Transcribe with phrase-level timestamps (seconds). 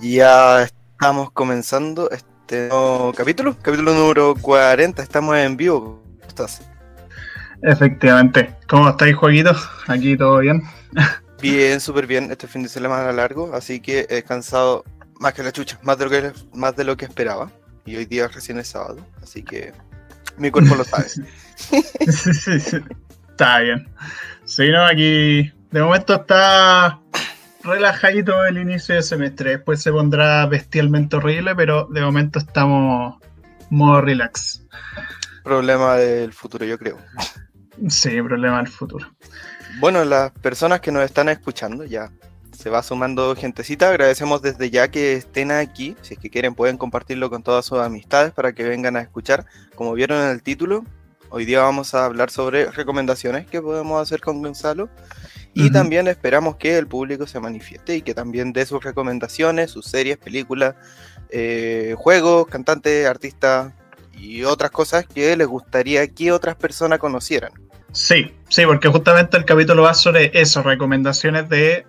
[0.00, 5.02] Ya estamos comenzando este nuevo capítulo, capítulo número 40.
[5.02, 6.02] Estamos en vivo.
[6.18, 6.62] ¿Cómo estás?
[7.62, 8.54] Efectivamente.
[8.68, 9.52] ¿Cómo estáis, Jueguito?
[9.86, 10.62] Aquí todo bien.
[11.40, 12.30] Bien, súper bien.
[12.30, 14.84] Este fin de semana largo, así que he descansado
[15.18, 17.50] más que la chucha, más de lo que, más de lo que esperaba.
[17.86, 19.72] Y hoy día recién es sábado, así que
[20.36, 21.06] mi cuerpo lo sabe.
[23.30, 23.88] Está bien.
[24.44, 27.00] Sí, no, aquí de momento está
[27.62, 29.50] relajadito el inicio de semestre.
[29.50, 33.16] Después se pondrá bestialmente horrible, pero de momento estamos
[33.70, 34.62] modo relax.
[35.44, 36.98] Problema del futuro, yo creo.
[37.88, 39.06] Sí, problema del futuro.
[39.78, 42.10] Bueno, las personas que nos están escuchando, ya
[42.60, 43.88] se va sumando gentecita.
[43.88, 45.96] Agradecemos desde ya que estén aquí.
[46.02, 49.46] Si es que quieren, pueden compartirlo con todas sus amistades para que vengan a escuchar.
[49.74, 50.84] Como vieron en el título,
[51.30, 54.90] hoy día vamos a hablar sobre recomendaciones que podemos hacer con Gonzalo.
[55.52, 59.86] Y también esperamos que el público se manifieste y que también dé sus recomendaciones, sus
[59.86, 60.76] series, películas,
[61.30, 63.72] eh, juegos, cantantes, artistas
[64.12, 67.52] y otras cosas que les gustaría que otras personas conocieran.
[67.92, 71.84] Sí, sí, porque justamente el capítulo va sobre eso, recomendaciones de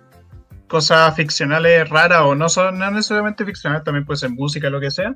[0.66, 4.90] cosas ficcionales raras o no son no necesariamente ficcionales, también puede ser música, lo que
[4.90, 5.14] sea,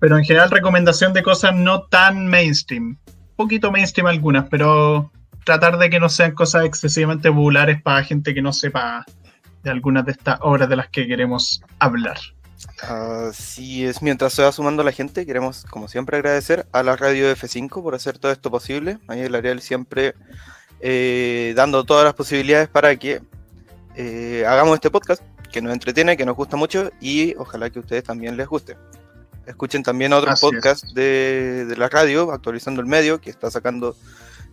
[0.00, 2.98] pero en general recomendación de cosas no tan mainstream,
[3.36, 5.12] poquito mainstream algunas, pero
[5.44, 9.04] tratar de que no sean cosas excesivamente populares para gente que no sepa
[9.62, 12.18] de algunas de estas obras de las que queremos hablar.
[12.82, 17.30] Así es, mientras se va sumando la gente, queremos, como siempre, agradecer a la radio
[17.32, 18.98] F5 por hacer todo esto posible.
[19.06, 20.14] Ahí el Ariel siempre
[20.80, 23.22] eh, dando todas las posibilidades para que
[23.96, 27.82] eh, hagamos este podcast, que nos entretiene, que nos gusta mucho y ojalá que a
[27.82, 28.76] ustedes también les guste.
[29.46, 33.96] Escuchen también otros podcasts de, de, la radio, actualizando el medio, que está sacando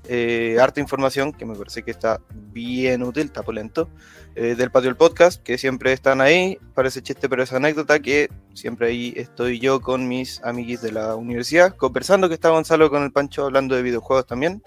[0.08, 3.88] eh, harta información que me parece que está bien útil, está lento,
[4.36, 8.30] eh, del patio del podcast, que siempre están ahí, parece chiste pero es anécdota, que
[8.53, 13.03] siempre ahí estoy yo con mis amiguis de la universidad, conversando, que está Gonzalo con
[13.03, 14.64] el Pancho hablando de videojuegos también,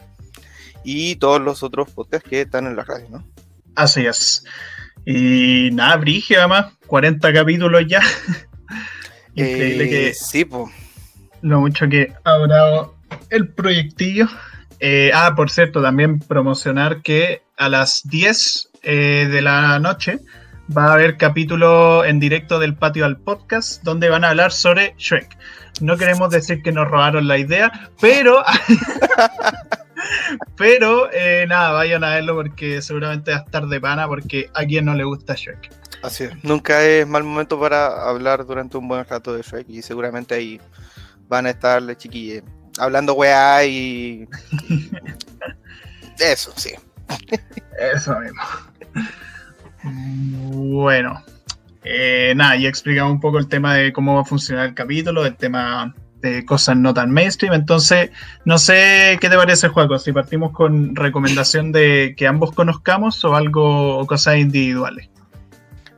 [0.85, 3.27] y todos los otros podcasts que están en la radio, ¿no?
[3.75, 4.45] Así es.
[5.05, 8.01] Y nada, Brigio, además, 40 capítulos ya.
[9.35, 10.09] Increíble que...
[10.09, 10.71] Eh, sí, pues.
[11.43, 12.95] Lo mucho que ha durado
[13.31, 14.29] el proyectillo.
[14.81, 20.19] Eh, ah, por cierto, también promocionar que a las 10 eh, de la noche
[20.77, 24.95] va a haber capítulo en directo del patio al podcast donde van a hablar sobre
[24.99, 25.37] Shrek.
[25.81, 28.43] No queremos decir que nos robaron la idea, pero.
[30.57, 34.65] pero eh, nada, vayan a verlo porque seguramente va a estar de pana porque a
[34.65, 35.71] quien no le gusta Shrek.
[36.05, 39.81] Así es, nunca es mal momento para hablar durante un buen rato de Shrek y
[39.81, 40.61] seguramente ahí
[41.29, 42.43] van a estar las chiquillas
[42.79, 44.29] hablando weá y.
[46.19, 46.75] Eso, sí.
[47.95, 48.43] Eso mismo.
[50.53, 51.25] Bueno.
[51.85, 55.25] Eh, nada, ya explicamos un poco el tema de cómo va a funcionar el capítulo,
[55.25, 57.55] el tema de cosas no tan mainstream.
[57.55, 58.11] Entonces,
[58.45, 63.35] no sé qué te parece, juego si partimos con recomendación de que ambos conozcamos o
[63.35, 65.09] algo, o cosas individuales.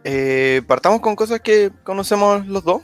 [0.09, 2.83] Eh, partamos con cosas que conocemos los dos.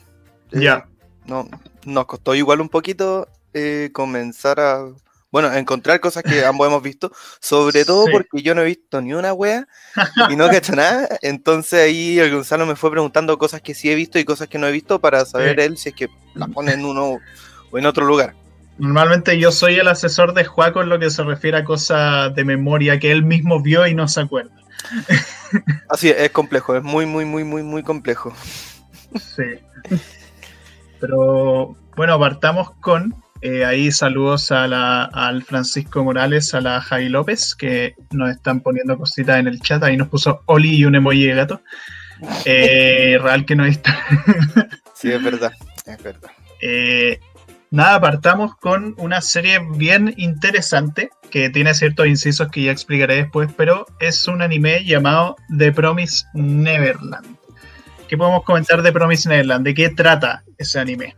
[0.51, 0.89] ya.
[1.25, 1.49] No,
[1.85, 4.89] nos costó igual un poquito eh, comenzar a,
[5.31, 9.13] bueno, encontrar cosas que ambos hemos visto, sobre todo porque yo no he visto ni
[9.13, 9.69] una wea
[10.31, 13.89] y no he hecho nada, entonces ahí el Gonzalo me fue preguntando cosas que sí
[13.89, 16.49] he visto y cosas que no he visto para saber él si es que las
[16.51, 17.19] pone en uno
[17.71, 18.35] o en otro lugar.
[18.79, 22.43] Normalmente yo soy el asesor de Juaco en lo que se refiere a cosas de
[22.43, 24.62] memoria que él mismo vio y no se acuerda.
[25.89, 28.35] Así es, es complejo, es muy, muy, muy, muy, muy complejo.
[29.15, 29.45] Sí.
[31.01, 37.09] Pero bueno, partamos con eh, ahí saludos a la, al Francisco Morales, a la Javi
[37.09, 39.83] López, que nos están poniendo cositas en el chat.
[39.83, 41.61] Ahí nos puso Oli y un emoji de gato.
[42.45, 43.99] Eh, real que no está.
[44.95, 45.53] sí, es verdad,
[45.85, 46.31] es verdad.
[46.61, 47.19] Eh,
[47.73, 53.51] nada, partamos con una serie bien interesante que tiene ciertos incisos que ya explicaré después,
[53.57, 57.37] pero es un anime llamado The Promise Neverland.
[58.09, 59.65] ¿Qué podemos comentar de Promise Neverland?
[59.65, 61.17] ¿De qué trata ese anime?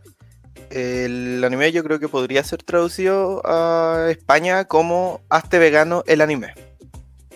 [0.69, 6.53] El anime yo creo que podría ser traducido a España como Hazte vegano el anime.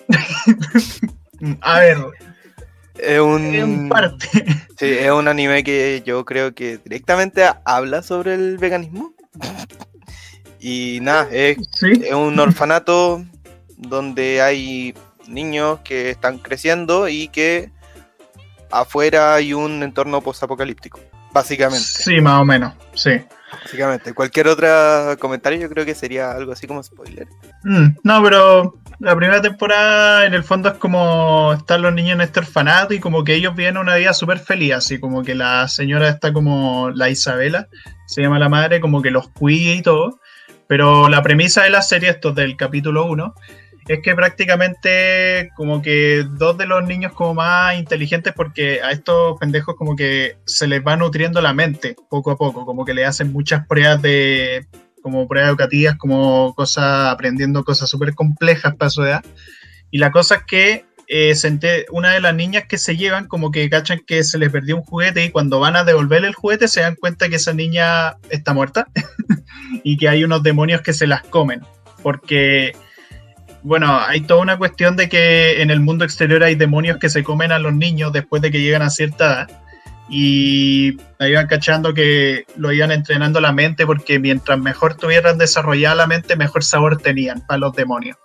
[1.61, 1.97] a ver.
[3.01, 3.53] Es un.
[3.55, 4.27] En parte.
[4.79, 9.13] Sí, es un anime que yo creo que directamente habla sobre el veganismo.
[10.57, 13.25] Y nada, es, es un orfanato
[13.75, 14.93] donde hay
[15.27, 17.73] niños que están creciendo y que
[18.71, 21.01] afuera hay un entorno postapocalíptico.
[21.31, 21.85] Básicamente.
[21.85, 23.21] Sí, más o menos, sí.
[23.51, 24.13] Básicamente.
[24.13, 24.67] Cualquier otro
[25.19, 27.27] comentario yo creo que sería algo así como spoiler.
[27.63, 32.21] Mm, no, pero la primera temporada en el fondo es como están los niños en
[32.21, 35.67] este orfanato y como que ellos viven una vida súper feliz, así como que la
[35.67, 37.67] señora está como la Isabela,
[38.05, 40.19] se llama la madre, como que los cuida y todo.
[40.67, 43.33] Pero la premisa de la serie, esto del capítulo 1,
[43.89, 49.39] es que prácticamente como que dos de los niños como más inteligentes porque a estos
[49.39, 53.03] pendejos como que se les va nutriendo la mente poco a poco, como que le
[53.03, 54.67] hacen muchas pruebas de
[55.01, 59.23] como pruebas educativas, como cosas aprendiendo cosas súper complejas para su edad.
[59.89, 61.33] Y la cosa es que eh,
[61.89, 64.83] una de las niñas que se llevan como que cachan que se les perdió un
[64.83, 68.53] juguete y cuando van a devolverle el juguete se dan cuenta que esa niña está
[68.53, 68.87] muerta
[69.83, 71.61] y que hay unos demonios que se las comen.
[72.03, 72.73] Porque
[73.63, 77.23] bueno, hay toda una cuestión de que en el mundo exterior hay demonios que se
[77.23, 79.61] comen a los niños después de que llegan a cierta edad.
[80.11, 85.95] Y ahí iban cachando que lo iban entrenando la mente porque mientras mejor tuvieran desarrollada
[85.95, 88.17] la mente, mejor sabor tenían para los demonios.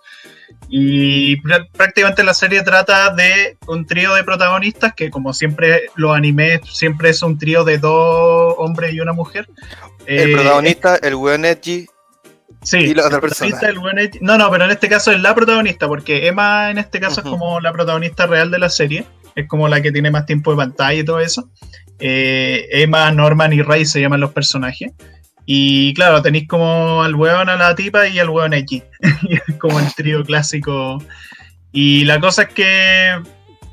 [0.67, 6.59] Y prácticamente la serie trata de un trío de protagonistas que como siempre los animé,
[6.63, 9.47] siempre es un trío de dos hombres y una mujer.
[10.07, 11.87] El eh, protagonista, el weón edgy,
[12.65, 13.55] Sí, la otra persona.
[14.21, 17.27] no, no, pero en este caso es la protagonista, porque Emma en este caso es
[17.27, 20.57] como la protagonista real de la serie, es como la que tiene más tiempo de
[20.57, 21.49] pantalla y todo eso.
[21.99, 24.91] Eh, Emma, Norman y Ray se llaman los personajes.
[25.45, 28.83] Y claro, tenéis como al weón a la tipa y al weón X,
[29.59, 30.97] como el trío clásico.
[31.71, 33.21] Y la cosa es que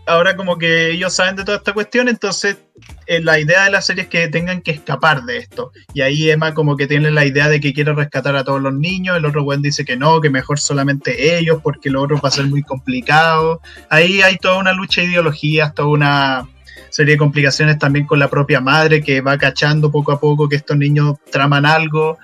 [0.07, 2.59] ahora como que ellos saben de toda esta cuestión, entonces
[3.07, 5.73] eh, la idea de la serie es que tengan que escapar de esto.
[5.95, 8.75] Y ahí Emma como que tiene la idea de que quiere rescatar a todos los
[8.75, 12.29] niños, el otro buen dice que no, que mejor solamente ellos, porque lo otro va
[12.29, 13.61] a ser muy complicado.
[13.91, 16.49] Ahí hay toda una lucha de ideologías, toda una
[16.91, 20.57] serie de complicaciones también con la propia madre que va cachando poco a poco que
[20.57, 22.19] estos niños traman algo.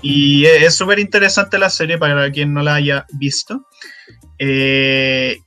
[0.00, 3.66] Y es súper interesante la serie para quien no la haya visto.
[4.38, 5.38] Eh,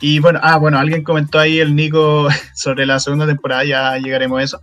[0.00, 4.40] y bueno, ah, bueno, alguien comentó ahí el Nico sobre la segunda temporada, ya llegaremos
[4.40, 4.60] a eso.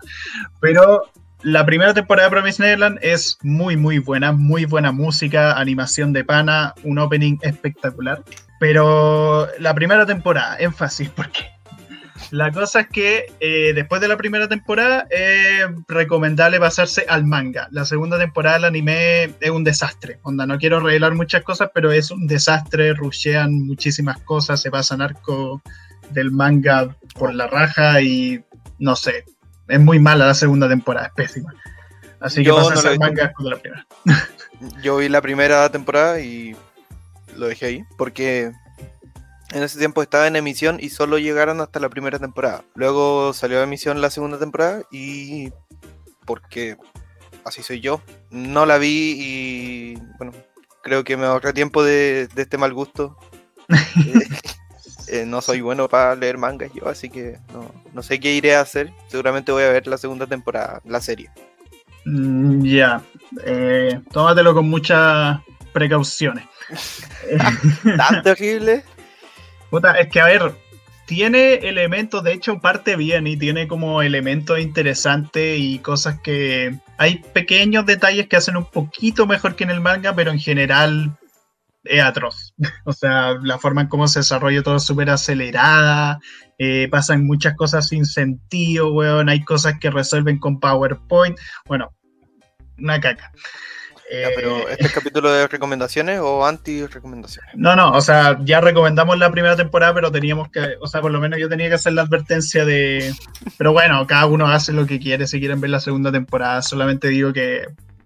[0.59, 1.03] Pero
[1.43, 6.23] la primera temporada de Promise Neverland es muy, muy buena, muy buena música, animación de
[6.23, 8.23] pana, un opening espectacular.
[8.59, 11.45] Pero la primera temporada, énfasis, porque
[12.31, 17.67] la cosa es que eh, después de la primera temporada es recomendable pasarse al manga.
[17.71, 20.19] La segunda temporada del anime es un desastre.
[20.23, 22.93] Onda, no quiero revelar muchas cosas, pero es un desastre.
[22.93, 25.61] Rushean muchísimas cosas, se pasan arco
[26.09, 28.43] del manga por la raja y
[28.79, 29.25] no sé.
[29.67, 31.53] Es muy mala la segunda temporada, es pésima.
[32.19, 33.87] Así que pasarse al manga de la primera.
[34.81, 36.55] Yo vi la primera temporada y
[37.35, 38.51] lo dejé ahí porque
[39.51, 42.63] en ese tiempo estaba en emisión y solo llegaron hasta la primera temporada.
[42.75, 45.51] Luego salió a emisión la segunda temporada y
[46.25, 46.77] porque
[47.45, 50.33] así soy yo, no la vi y bueno,
[50.83, 53.17] creo que me ahorré tiempo de, este mal gusto.
[55.09, 57.39] Eh, eh, no soy bueno para leer mangas yo, así que
[57.93, 58.91] no, sé qué iré a hacer.
[59.07, 61.31] Seguramente voy a ver la segunda temporada, la serie.
[62.05, 63.01] Mm, ya,
[63.45, 65.39] eh, tómatelo con muchas
[65.71, 66.45] precauciones.
[67.97, 68.83] ¿Tan terrible?
[69.99, 70.53] Es que a ver,
[71.05, 76.77] tiene elementos, de hecho parte bien y tiene como elementos interesantes y cosas que...
[76.97, 81.15] Hay pequeños detalles que hacen un poquito mejor que en el manga, pero en general
[81.83, 82.53] es atroz.
[82.85, 86.19] o sea, la forma en cómo se desarrolla todo es súper acelerada,
[86.57, 91.37] eh, pasan muchas cosas sin sentido, weón, hay cosas que resuelven con PowerPoint,
[91.67, 91.93] bueno,
[92.77, 93.31] una caca
[94.35, 97.53] pero ¿este es capítulo de recomendaciones o anti-recomendaciones?
[97.55, 101.11] No, no, o sea, ya recomendamos la primera temporada, pero teníamos que, o sea, por
[101.11, 103.13] lo menos yo tenía que hacer la advertencia de.
[103.57, 106.61] Pero bueno, cada uno hace lo que quiere si quieren ver la segunda temporada.
[106.61, 107.65] Solamente digo que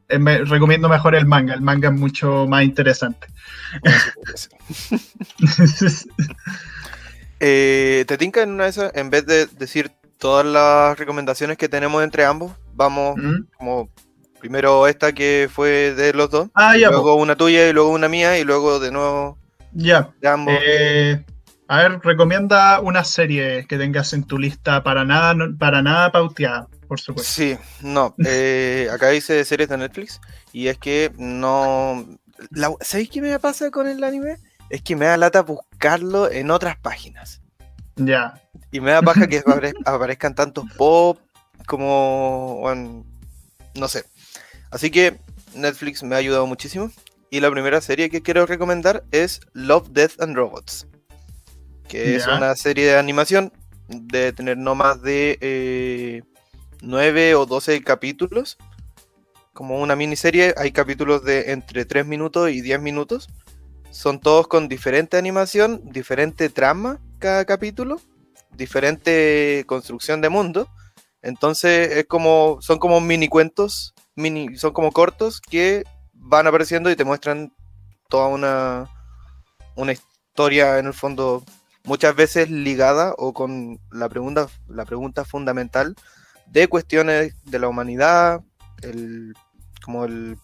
[0.10, 1.54] recomiendo mejor el manga.
[1.54, 3.28] El manga es mucho más interesante.
[7.40, 11.70] eh, ¿Te tinca en una de esas, en vez de decir todas las recomendaciones que
[11.70, 13.46] tenemos entre ambos, vamos ¿Mm?
[13.58, 13.90] como
[14.42, 16.50] Primero esta que fue de los dos.
[16.56, 19.38] Ah, luego una tuya y luego una mía y luego de nuevo.
[19.72, 20.12] Ya.
[20.48, 21.24] Eh,
[21.68, 26.68] a ver, recomienda una serie que tengas en tu lista para nada, para nada pauteada,
[26.88, 27.32] por supuesto.
[27.32, 28.16] Sí, no.
[28.26, 30.20] Eh, acá dice series de Netflix
[30.52, 32.04] y es que no.
[32.82, 34.38] ¿Sabéis qué me pasa con el anime?
[34.72, 37.42] Es que me da lata buscarlo en otras páginas.
[37.96, 38.42] Ya.
[38.72, 39.44] Y me da paja que
[39.86, 41.20] aparezcan tantos pop
[41.68, 42.64] como.
[43.76, 44.04] no sé.
[44.72, 45.20] Así que
[45.54, 46.92] Netflix me ha ayudado muchísimo.
[47.30, 50.88] Y la primera serie que quiero recomendar es Love, Death and Robots.
[51.88, 53.54] Que es una serie de animación.
[53.88, 56.24] De tener no más de
[56.82, 58.58] 9 o 12 capítulos,
[59.54, 60.54] como una miniserie.
[60.58, 63.28] Hay capítulos de entre 3 minutos y 10 minutos.
[63.92, 68.00] Son todos con diferente animación, diferente trama cada capítulo,
[68.56, 70.70] diferente construcción de mundo.
[71.22, 76.96] Entonces es como, son como mini cuentos, mini, son como cortos que van apareciendo y
[76.96, 77.54] te muestran
[78.10, 78.90] toda una,
[79.76, 81.44] una historia en el fondo
[81.84, 85.96] muchas veces ligada o con la pregunta, la pregunta fundamental
[86.48, 88.42] de cuestiones de la humanidad,
[88.82, 89.34] el,
[89.84, 90.38] como el,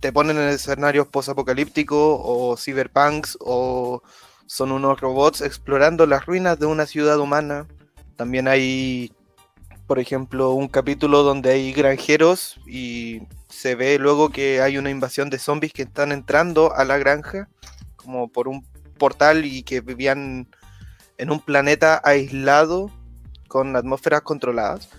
[0.00, 4.02] te ponen en escenarios post-apocalípticos o cyberpunks o
[4.46, 7.66] son unos robots explorando las ruinas de una ciudad humana.
[8.16, 9.12] También hay,
[9.88, 15.30] por ejemplo, un capítulo donde hay granjeros y se ve luego que hay una invasión
[15.30, 17.48] de zombies que están entrando a la granja
[17.96, 18.66] como por un
[18.98, 20.46] portal y que vivían
[21.16, 22.92] en un planeta aislado
[23.48, 24.90] con atmósferas controladas.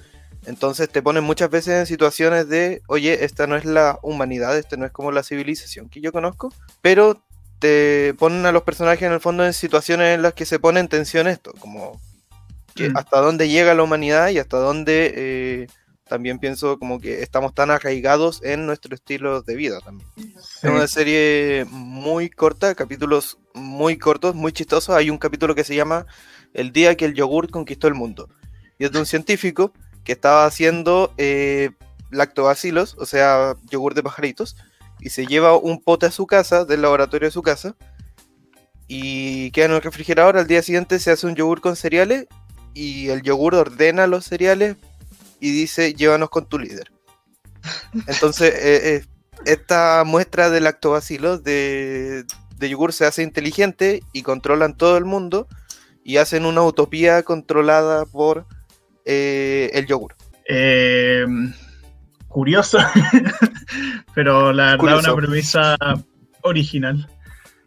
[0.47, 4.75] Entonces te ponen muchas veces en situaciones de, oye, esta no es la humanidad, esta
[4.75, 7.21] no es como la civilización que yo conozco, pero
[7.59, 10.79] te ponen a los personajes en el fondo en situaciones en las que se pone
[10.79, 12.01] en tensión esto, como
[12.79, 12.97] que mm.
[12.97, 15.67] hasta dónde llega la humanidad y hasta dónde eh,
[16.07, 20.09] también pienso como que estamos tan arraigados en nuestro estilo de vida también.
[20.17, 24.95] Es una serie muy corta, capítulos muy cortos, muy chistosos.
[24.95, 26.05] Hay un capítulo que se llama
[26.53, 28.29] El día que el yogur conquistó el mundo.
[28.79, 31.71] Y es de un científico que estaba haciendo eh,
[32.11, 34.55] lactobacilos, o sea, yogur de pajaritos,
[34.99, 37.75] y se lleva un pote a su casa, del laboratorio de su casa,
[38.87, 40.37] y queda en el refrigerador.
[40.37, 42.27] Al día siguiente se hace un yogur con cereales
[42.79, 44.77] y el yogur ordena los cereales
[45.39, 46.91] y dice: Llévanos con tu líder.
[48.07, 49.05] Entonces, eh, eh,
[49.45, 52.25] esta muestra del lactobacilos de,
[52.57, 55.47] de yogur se hace inteligente y controlan todo el mundo
[56.03, 58.45] y hacen una utopía controlada por
[59.05, 60.15] eh, el yogur.
[60.47, 61.25] Eh,
[62.27, 62.79] curioso,
[64.15, 65.77] pero la verdad una premisa
[66.41, 67.07] original.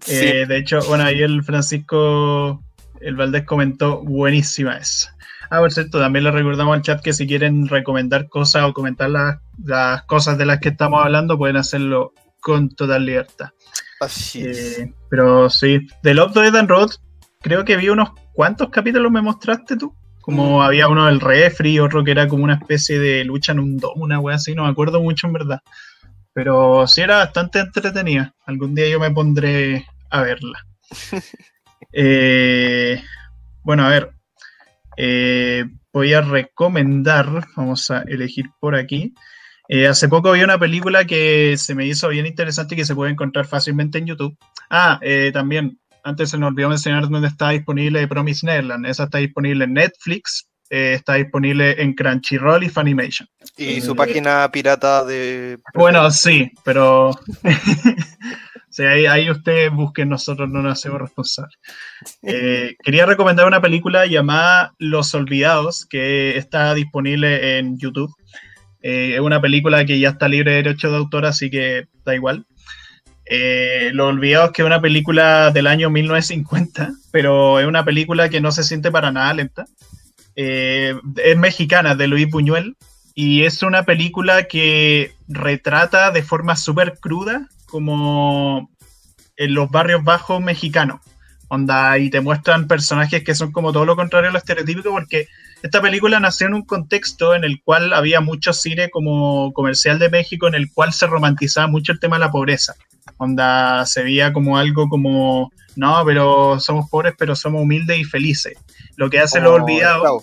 [0.09, 2.63] Eh, de hecho, bueno, ahí el Francisco,
[3.03, 5.11] el Valdés comentó, buenísima es.
[5.51, 9.11] Ah, por cierto, también le recordamos al chat que si quieren recomendar cosas o comentar
[9.11, 13.51] las, las cosas de las que estamos hablando, pueden hacerlo con total libertad.
[14.01, 14.45] Así
[15.09, 16.91] pero sí, de Love, Dead and Road,
[17.43, 19.95] creo que vi unos cuantos capítulos me mostraste tú.
[20.23, 20.63] Como mm.
[20.63, 24.05] había uno del refri, otro que era como una especie de lucha en un domo,
[24.05, 25.61] una wea así, no me acuerdo mucho en verdad.
[26.33, 28.35] Pero sí era bastante entretenida.
[28.47, 30.65] Algún día yo me pondré a verla.
[31.93, 33.03] Eh,
[33.63, 34.11] bueno, a ver.
[34.97, 39.15] Eh, voy a recomendar, vamos a elegir por aquí.
[39.69, 42.95] Eh, hace poco vi una película que se me hizo bien interesante y que se
[42.95, 44.37] puede encontrar fácilmente en YouTube.
[44.69, 45.01] Ah,
[45.33, 48.87] también antes se nos olvidó mencionar dónde está disponible Promise Neverland.
[48.87, 53.29] Esa está disponible en Netflix, eh, está disponible en Crunchyroll y Funimation.
[53.57, 55.59] Y su página pirata de...
[55.75, 57.11] Bueno, sí, pero...
[58.73, 61.57] sí, ahí, ahí ustedes busquen, nosotros no nos hacemos responsables.
[62.23, 68.13] Eh, quería recomendar una película llamada Los Olvidados, que está disponible en YouTube.
[68.83, 72.15] Eh, es una película que ya está libre de derecho de autor, así que da
[72.15, 72.47] igual.
[73.27, 78.29] Eh, Lo olvidado es que es una película del año 1950, pero es una película
[78.29, 79.67] que no se siente para nada lenta.
[80.35, 82.75] Es mexicana, de Luis Buñuel,
[83.15, 88.71] y es una película que retrata de forma súper cruda como
[89.37, 91.01] en los barrios bajos mexicanos.
[91.49, 95.27] Onda, y te muestran personajes que son como todo lo contrario a lo estereotípico, porque
[95.63, 100.11] esta película nació en un contexto en el cual había mucho cine como comercial de
[100.11, 102.75] México, en el cual se romantizaba mucho el tema de la pobreza.
[103.17, 108.55] Onda, se veía como algo como, no, pero somos pobres, pero somos humildes y felices.
[108.97, 110.23] Lo que hace lo olvidado.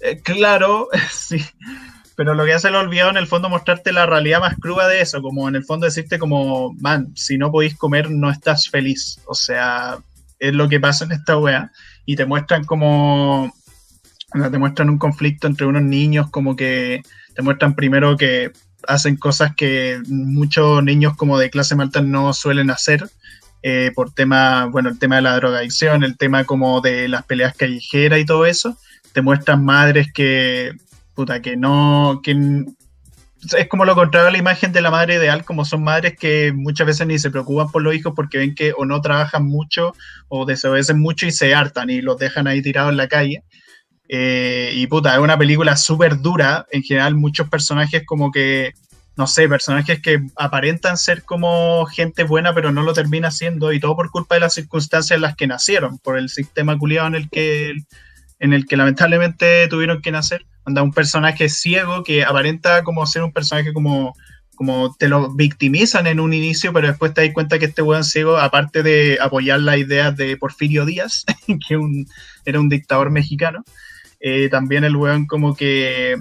[0.00, 1.44] Eh, claro, sí.
[2.18, 5.00] Pero lo que hace lo olvidado en el fondo mostrarte la realidad más cruda de
[5.00, 9.20] eso, como en el fondo decirte como, man, si no podéis comer no estás feliz.
[9.26, 9.98] O sea,
[10.40, 11.70] es lo que pasa en esta wea.
[12.06, 13.54] Y te muestran como,
[14.32, 17.02] te muestran un conflicto entre unos niños, como que
[17.36, 18.50] te muestran primero que
[18.88, 23.08] hacen cosas que muchos niños como de clase alta no suelen hacer.
[23.62, 27.56] Eh, por tema, bueno, el tema de la drogadicción, el tema como de las peleas
[27.56, 28.76] callejeras y todo eso,
[29.12, 30.72] te muestran madres que,
[31.18, 32.64] puta, que no, que
[33.56, 36.52] es como lo contrario a la imagen de la madre ideal, como son madres que
[36.54, 39.94] muchas veces ni se preocupan por los hijos porque ven que o no trabajan mucho
[40.28, 43.42] o desobedecen mucho y se hartan y los dejan ahí tirados en la calle.
[44.08, 46.68] Eh, y puta, es una película súper dura.
[46.70, 48.74] En general, muchos personajes como que,
[49.16, 53.72] no sé, personajes que aparentan ser como gente buena, pero no lo termina siendo.
[53.72, 57.08] Y todo por culpa de las circunstancias en las que nacieron, por el sistema culiado
[57.08, 57.74] en el que,
[58.38, 60.46] en el que lamentablemente tuvieron que nacer.
[60.68, 64.14] Anda un personaje ciego que aparenta como ser un personaje como,
[64.54, 68.04] como te lo victimizan en un inicio, pero después te das cuenta que este weón
[68.04, 71.78] ciego, aparte de apoyar las ideas de Porfirio Díaz, que
[72.44, 73.64] era un dictador mexicano,
[74.20, 76.16] eh, también el weón como que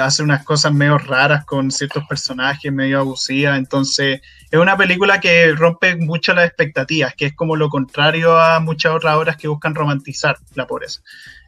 [0.00, 4.20] hace unas cosas medio raras con ciertos personajes, medio abusivas, entonces
[4.50, 8.94] es una película que rompe mucho las expectativas, que es como lo contrario a muchas
[8.94, 11.00] otras obras que buscan romantizar la pobreza.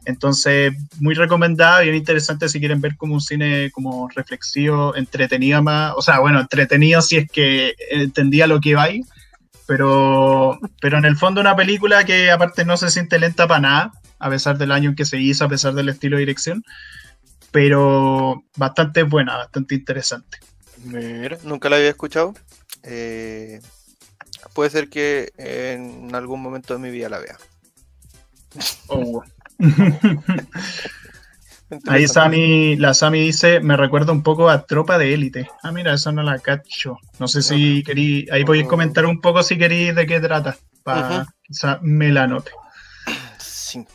[0.05, 5.93] Entonces, muy recomendada, bien interesante si quieren ver como un cine como reflexivo, entretenido más,
[5.95, 9.01] o sea, bueno, entretenido si es que entendía lo que iba ahí,
[9.67, 13.91] pero, pero en el fondo una película que aparte no se siente lenta para nada,
[14.19, 16.63] a pesar del año en que se hizo, a pesar del estilo de dirección,
[17.55, 20.39] pero bastante buena, bastante interesante.
[20.83, 22.33] Mira, nunca la había escuchado.
[22.83, 23.61] Eh,
[24.53, 27.37] puede ser que en algún momento de mi vida la vea.
[28.87, 29.23] Oh,
[31.87, 35.47] Ahí Sammy, la Sami dice, me recuerda un poco a Tropa de Élite.
[35.63, 36.99] Ah, mira, eso no la cacho.
[37.19, 41.25] No sé si querí, ahí podéis comentar un poco si queréis de qué trata, para
[41.41, 42.51] quizá me la note.
[43.37, 43.87] Sí.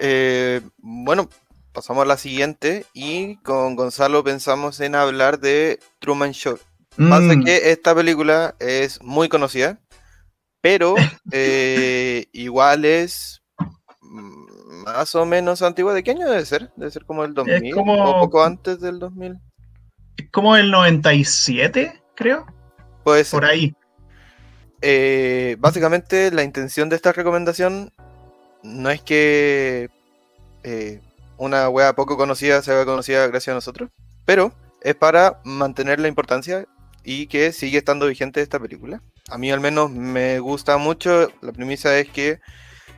[0.00, 1.28] Eh, bueno,
[1.72, 6.58] pasamos a la siguiente y con Gonzalo pensamos en hablar de Truman Show.
[6.96, 7.44] Pasa mm.
[7.44, 9.78] que esta película es muy conocida,
[10.60, 10.94] pero
[11.32, 13.42] eh, igual es
[14.00, 15.94] más o menos antigua.
[15.94, 16.70] ¿De qué año debe ser?
[16.76, 19.38] Debe ser como el 2000 como, o poco antes del 2000.
[20.18, 22.46] Es como el 97, creo.
[23.04, 23.40] Puede ser.
[23.40, 23.74] Por ahí.
[24.82, 27.92] Eh, básicamente la intención de esta recomendación
[28.64, 29.88] no es que
[30.64, 31.00] eh,
[31.42, 33.90] una wea poco conocida se haga conocida gracias a nosotros,
[34.24, 36.66] pero es para mantener la importancia
[37.02, 39.02] y que sigue estando vigente esta película.
[39.28, 42.38] A mí al menos me gusta mucho, la premisa es que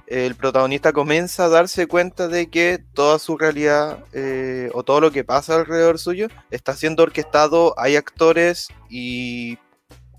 [0.06, 5.10] el protagonista comienza a darse cuenta de que toda su realidad eh, o todo lo
[5.10, 9.56] que pasa alrededor suyo está siendo orquestado, hay actores y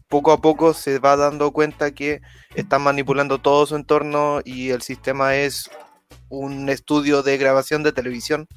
[0.10, 2.22] poco a poco se va dando cuenta que
[2.56, 5.70] están manipulando todo su entorno y el sistema es
[6.30, 8.48] un estudio de grabación de televisión,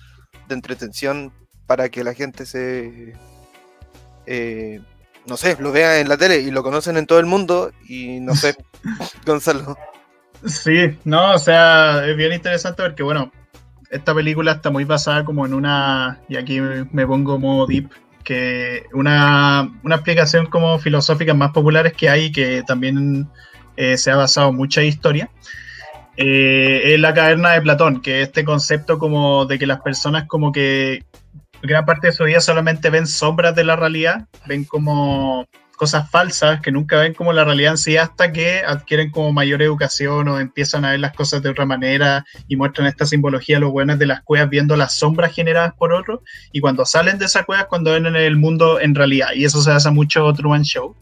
[0.49, 1.33] de entretención
[1.67, 3.14] para que la gente se...
[4.26, 4.80] Eh,
[5.26, 8.21] no sé, lo vea en la tele y lo conocen en todo el mundo y
[8.21, 8.56] no sé,
[9.26, 9.76] Gonzalo.
[10.47, 13.32] Sí, no, o sea, es bien interesante porque, bueno,
[13.91, 17.91] esta película está muy basada como en una, y aquí me pongo modo deep,
[18.25, 23.28] que una, una explicación como filosófica más populares que hay, que también
[23.76, 25.30] eh, se ha basado en mucha historia,
[26.21, 30.50] eh, es la caverna de Platón, que este concepto como de que las personas como
[30.50, 31.04] que
[31.63, 36.61] gran parte de su vida solamente ven sombras de la realidad, ven como cosas falsas
[36.61, 40.41] que nunca ven como la realidad en sí hasta que adquieren como mayor educación o
[40.41, 44.07] empiezan a ver las cosas de otra manera y muestran esta simbología los buenos de
[44.07, 46.19] las cuevas viendo las sombras generadas por otros
[46.50, 49.63] y cuando salen de esa cueva cuando ven en el mundo en realidad y eso
[49.63, 50.97] se hace mucho Truman Show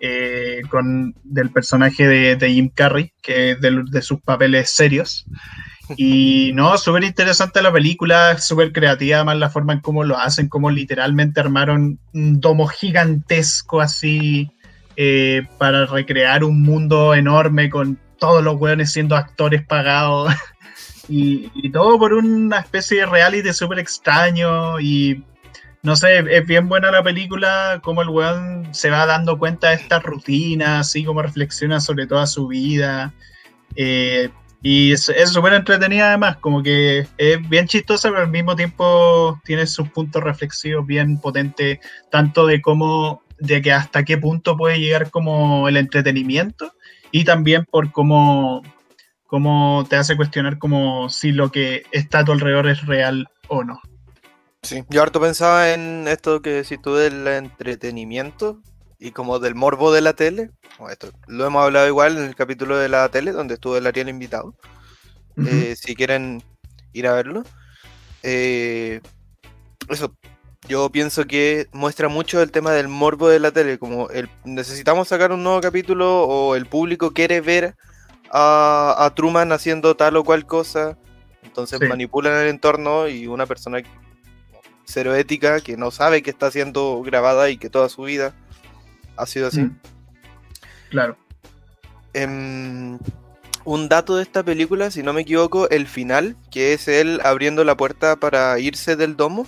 [0.00, 5.26] eh, con del personaje de, Jim Carrey que es de, de sus papeles serios.
[5.96, 10.48] Y no, súper interesante la película, súper creativa además la forma en cómo lo hacen,
[10.48, 14.50] cómo literalmente armaron un domo gigantesco así
[14.96, 20.32] eh, para recrear un mundo enorme con todos los hueones siendo actores pagados.
[21.10, 25.24] Y, y, todo por una especie de reality súper extraño y
[25.82, 29.76] no sé, es bien buena la película, cómo el weón se va dando cuenta de
[29.76, 33.14] esta rutina, así como reflexiona sobre toda su vida.
[33.76, 34.28] Eh,
[34.60, 39.66] y es súper entretenida además, como que es bien chistosa, pero al mismo tiempo tiene
[39.66, 41.78] sus puntos reflexivos bien potentes,
[42.10, 46.72] tanto de cómo, de que hasta qué punto puede llegar como el entretenimiento,
[47.12, 48.62] y también por cómo,
[49.26, 53.62] cómo te hace cuestionar como si lo que está a tu alrededor es real o
[53.62, 53.80] no.
[54.62, 58.60] Sí, yo harto pensaba en esto que si tú del entretenimiento,
[58.98, 60.50] y como del morbo de la tele.
[60.90, 64.08] Esto lo hemos hablado igual en el capítulo de la tele, donde estuvo el Ariel
[64.08, 64.54] invitado.
[65.36, 66.42] Eh, si quieren
[66.92, 67.44] ir a verlo.
[68.24, 69.00] Eh,
[69.88, 70.12] eso,
[70.66, 75.06] yo pienso que muestra mucho el tema del morbo de la tele, como el, necesitamos
[75.06, 77.76] sacar un nuevo capítulo o el público quiere ver
[78.32, 80.98] a, Truman haciendo tal o cual cosa,
[81.44, 83.80] entonces manipulan el entorno y una persona
[84.88, 88.34] cero ética que no sabe que está siendo grabada y que toda su vida
[89.16, 89.60] ha sido así.
[89.60, 89.76] Mm.
[90.90, 91.16] Claro.
[92.14, 92.98] Em,
[93.64, 97.64] un dato de esta película, si no me equivoco, el final, que es él abriendo
[97.64, 99.46] la puerta para irse del domo,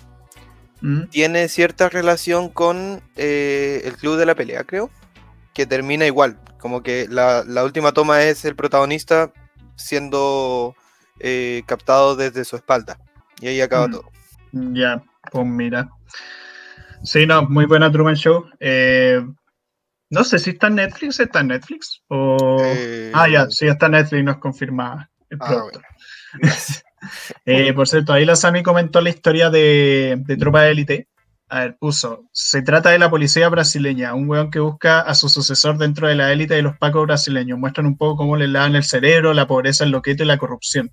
[0.83, 1.05] mm.
[1.05, 4.91] tiene cierta relación con eh, el club de la pelea, creo,
[5.55, 9.33] que termina igual, como que la, última toma es el protagonista
[9.77, 10.75] siendo
[11.19, 12.99] eh, captado desde su espalda,
[13.41, 13.91] y ahí acaba mm.
[13.91, 14.05] todo.
[14.53, 15.89] Ya, pues mira.
[17.03, 18.47] Sí, no, muy buena Truman Show.
[18.61, 19.21] Eh,
[20.11, 22.03] no sé si está en Netflix, ¿está en Netflix?
[22.09, 22.59] O...
[22.63, 25.81] Eh, Ah, ya, sí, está en Netflix, nos confirma el Ah, producto.
[26.33, 26.55] bueno.
[27.47, 31.09] Eh, por cierto, ahí la Sami comentó la historia de, de Tropa de Élite.
[31.49, 35.31] A ver, puso, se trata de la policía brasileña, un weón que busca a su
[35.31, 37.59] sucesor dentro de la élite de los pacos brasileños.
[37.59, 40.91] Muestran un poco cómo le lavan el cerebro, la pobreza, el loqueto y la corrupción.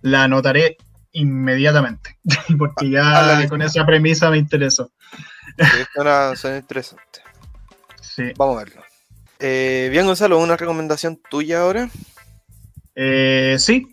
[0.00, 0.76] La anotaré
[1.12, 2.18] inmediatamente,
[2.58, 3.48] porque A la ya lista.
[3.48, 4.90] con esa premisa me interesó.
[5.58, 7.20] Sí, interesante.
[8.00, 8.24] Sí.
[8.36, 8.82] Vamos a verlo.
[9.38, 11.88] Eh, bien, Gonzalo, una recomendación tuya ahora.
[12.94, 13.86] Eh, sí,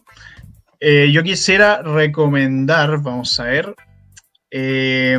[0.79, 3.73] Eh, yo quisiera recomendar, vamos a ver,
[4.51, 5.17] eh,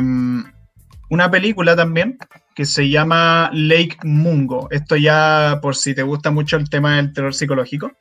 [1.09, 2.17] una película también
[2.55, 4.67] que se llama Lake Mungo.
[4.71, 7.91] Esto ya por si te gusta mucho el tema del terror psicológico.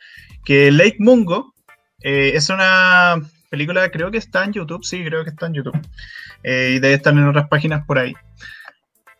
[0.45, 1.55] Que Lake Mungo
[2.03, 3.17] eh, es una
[3.55, 5.81] película, creo que está en YouTube, sí, creo que está en YouTube.
[6.43, 8.15] Eh, y debe estar en otras páginas por ahí.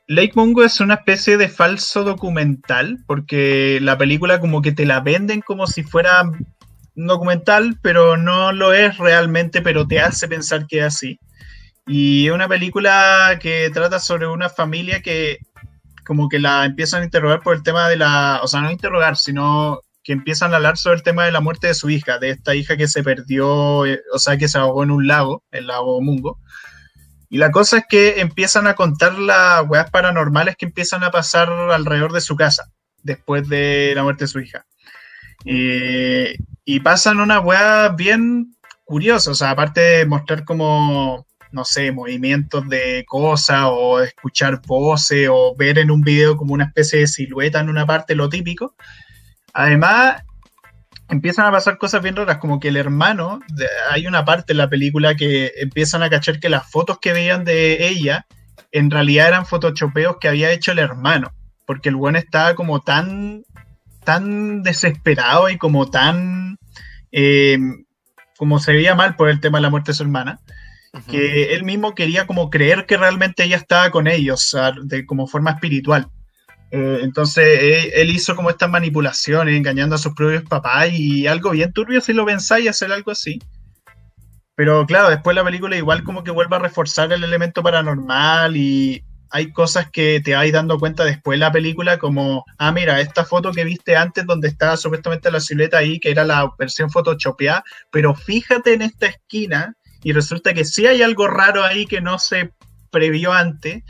[0.07, 5.01] Lake Mungo es una especie de falso documental, porque la película como que te la
[5.01, 10.67] venden como si fuera un documental, pero no lo es realmente, pero te hace pensar
[10.67, 11.19] que es así.
[11.87, 15.39] Y es una película que trata sobre una familia que
[16.05, 19.17] como que la empiezan a interrogar por el tema de la, o sea, no interrogar,
[19.17, 22.31] sino que empiezan a hablar sobre el tema de la muerte de su hija, de
[22.31, 25.67] esta hija que se perdió, eh, o sea, que se ahogó en un lago, el
[25.67, 26.39] lago Mungo.
[27.31, 31.49] Y la cosa es que empiezan a contar las weas paranormales que empiezan a pasar
[31.51, 32.71] alrededor de su casa
[33.03, 34.67] después de la muerte de su hija.
[35.47, 41.93] Eh, y pasan unas weas bien curiosas, o sea, aparte de mostrar como, no sé,
[41.93, 47.07] movimientos de cosas o escuchar voces o ver en un video como una especie de
[47.07, 48.75] silueta en una parte, lo típico.
[49.55, 50.23] Además,
[51.09, 54.59] empiezan a pasar cosas bien raras, como que el hermano, de- hay una parte en
[54.59, 58.27] la película que empiezan a cachar que las fotos que veían de ella
[58.73, 61.33] en realidad eran photoshopeos que había hecho el hermano,
[61.67, 63.45] porque el buen estaba como tan,
[64.05, 66.59] tan desesperado y como tan,
[67.13, 67.59] eh,
[68.37, 70.41] como se veía mal por el tema de la muerte de su hermana,
[71.11, 75.07] que él mismo quería como creer que realmente ella estaba con ellos, o sea, de,
[75.07, 76.09] como forma espiritual.
[76.77, 81.73] Eh, entonces él, hizo como estas manipulaciones, engañando a sus propios papás y algo bien
[81.73, 83.39] turbio si lo pensáis hacer algo así.
[84.57, 89.05] Pero claro, después la película igual como que vuelve a reforzar el elemento paranormal y
[89.31, 93.25] hay cosas que te vais dando cuenta después de la película como, ah, mira, esta
[93.25, 97.63] foto que viste antes donde estaba supuestamente la silueta ahí, que era la versión photoshopeada,
[97.93, 102.19] pero fíjate en esta esquina y resulta que sí hay algo raro ahí que no
[102.19, 102.53] se
[102.91, 103.85] previó antes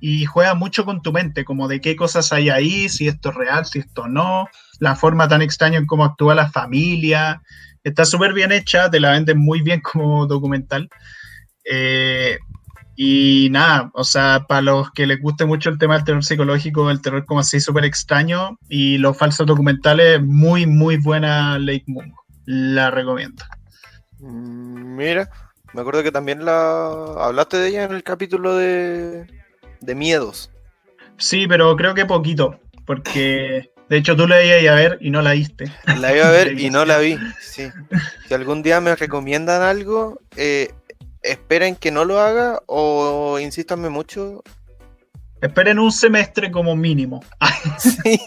[0.00, 3.34] y juega mucho con tu mente, como de qué cosas hay ahí, si esto es
[3.34, 7.42] real, si esto no, la forma tan extraña en cómo actúa la familia.
[7.84, 10.88] Está súper bien hecha, te la venden muy bien como documental.
[11.70, 12.38] Eh,
[12.96, 16.90] y nada, o sea, para los que les guste mucho el tema del terror psicológico,
[16.90, 22.24] el terror como así súper extraño y los falsos documentales, muy, muy buena Lake Mungo.
[22.46, 23.44] La recomiendo.
[24.18, 25.30] Mm, Mira,
[25.72, 29.39] me acuerdo que también la hablaste de ella en el capítulo de,
[29.80, 30.50] de miedos.
[31.16, 35.20] Sí, pero creo que poquito, porque de hecho tú la ibas a ver y no
[35.22, 35.64] la viste.
[35.98, 37.18] La iba a ver y no la vi.
[37.40, 37.68] Sí.
[38.28, 40.72] Si algún día me recomiendan algo, eh,
[41.22, 44.42] esperen que no lo haga o insístanme mucho.
[45.40, 47.22] Esperen un semestre como mínimo.
[47.78, 48.20] Sí.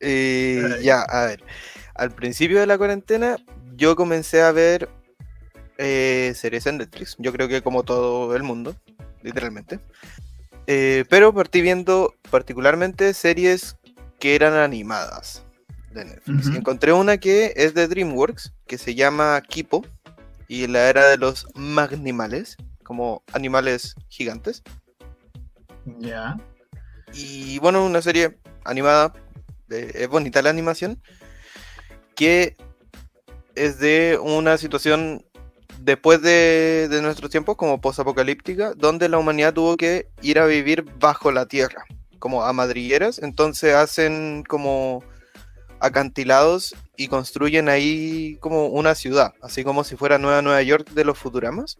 [0.00, 1.44] Eh, ya, a ver.
[1.94, 3.36] Al principio de la cuarentena,
[3.76, 4.88] yo comencé a ver
[5.78, 7.16] eh, series en Netflix.
[7.18, 8.76] Yo creo que como todo el mundo,
[9.22, 9.80] literalmente.
[10.66, 13.76] Eh, pero partí viendo particularmente series
[14.20, 15.44] que eran animadas
[15.92, 16.46] de Netflix.
[16.54, 19.84] Encontré una que es de DreamWorks, que se llama Kipo,
[20.48, 24.62] y la era de los magnimales, como animales gigantes.
[25.98, 26.36] Ya.
[27.12, 29.12] Y bueno, una serie animada,
[29.70, 31.02] eh, es bonita la animación,
[32.14, 32.56] que
[33.54, 35.24] es de una situación
[35.84, 40.84] después de, de nuestros tiempos, como posapocalíptica, donde la humanidad tuvo que ir a vivir
[40.98, 41.84] bajo la tierra,
[42.18, 45.02] como a madrigueras, entonces hacen como
[45.80, 51.04] acantilados y construyen ahí como una ciudad, así como si fuera Nueva Nueva York de
[51.04, 51.78] los Futuramas.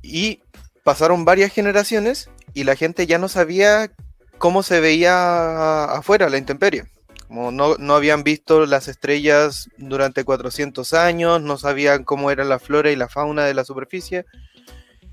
[0.00, 0.40] Y
[0.84, 3.90] pasaron varias generaciones y la gente ya no sabía
[4.38, 6.84] cómo se veía afuera la intemperie.
[7.32, 12.58] Como no, no habían visto las estrellas durante 400 años, no sabían cómo era la
[12.58, 14.26] flora y la fauna de la superficie.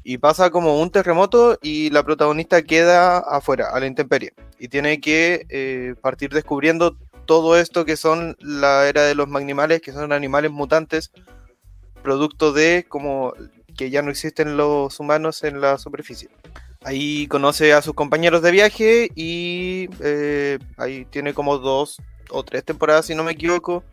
[0.03, 4.33] Y pasa como un terremoto y la protagonista queda afuera, a la intemperie.
[4.59, 9.79] Y tiene que eh, partir descubriendo todo esto que son la era de los magnimales,
[9.79, 11.13] que son animales mutantes
[12.03, 13.33] producto de como
[13.77, 16.27] que ya no existen los humanos en la superficie.
[16.81, 21.97] Ahí conoce a sus compañeros de viaje y eh, ahí tiene como dos
[22.29, 23.83] o tres temporadas, si no me equivoco,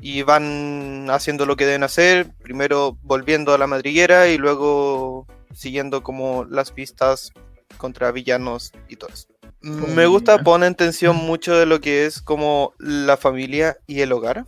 [0.00, 6.02] y van haciendo lo que deben hacer, primero volviendo a la madriguera y luego siguiendo
[6.02, 7.32] como las pistas
[7.76, 9.28] contra villanos y todo eso.
[9.60, 14.12] Me gusta, pone en tensión mucho de lo que es como la familia y el
[14.12, 14.44] hogar,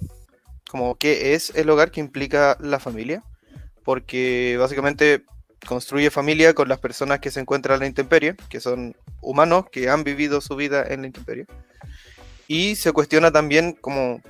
[0.70, 3.24] como qué es el hogar que implica la familia,
[3.84, 5.24] porque básicamente
[5.66, 9.88] construye familia con las personas que se encuentran en la intemperie, que son humanos que
[9.88, 11.46] han vivido su vida en la intemperie.
[12.46, 14.22] Y se cuestiona también como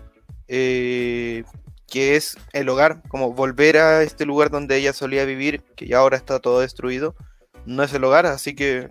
[0.49, 1.45] eh,
[1.87, 5.99] qué es el hogar, como volver a este lugar donde ella solía vivir, que ya
[5.99, 7.15] ahora está todo destruido,
[7.67, 8.91] no es el hogar, así que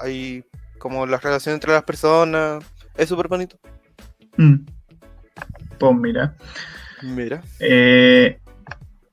[0.00, 0.44] hay
[0.78, 2.64] como la relación entre las personas,
[2.96, 3.58] es súper bonito.
[4.36, 4.66] Mm.
[5.78, 6.36] Pues mira.
[7.02, 7.42] Mira.
[7.60, 8.38] Eh,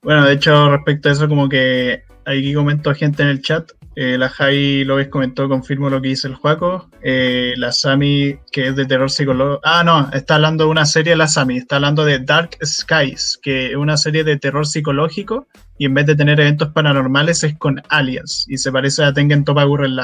[0.01, 3.71] bueno, de hecho, respecto a eso, como que aquí comentó gente en el chat.
[3.95, 6.89] Eh, la Jai López comentó, confirmo lo que dice el Juaco.
[7.01, 9.61] Eh, la Sami, que es de terror psicológico.
[9.63, 11.57] Ah, no, está hablando de una serie, la Sami.
[11.57, 15.47] Está hablando de Dark Skies, que es una serie de terror psicológico.
[15.77, 18.45] Y en vez de tener eventos paranormales, es con aliens.
[18.49, 19.95] Y se parece a Tengen Topa Gurren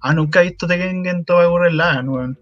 [0.00, 2.38] Ah, nunca he visto Tengen Topa Gurren Lagann,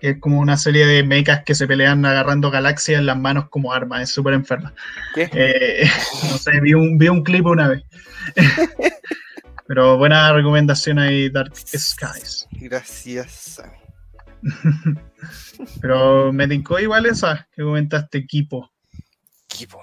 [0.00, 3.48] Que es como una serie de mechas que se pelean agarrando galaxias en las manos
[3.48, 4.02] como armas.
[4.02, 4.74] Es súper enferma.
[5.14, 5.30] ¿Qué?
[5.32, 5.90] Eh,
[6.30, 7.82] no sé, vi un, vi un clip una vez.
[9.66, 12.46] Pero buena recomendación ahí, Dark Skies.
[12.52, 13.62] Gracias.
[15.80, 18.70] Pero me tincó igual esa que comentaste, equipo.
[19.50, 19.82] Equipo.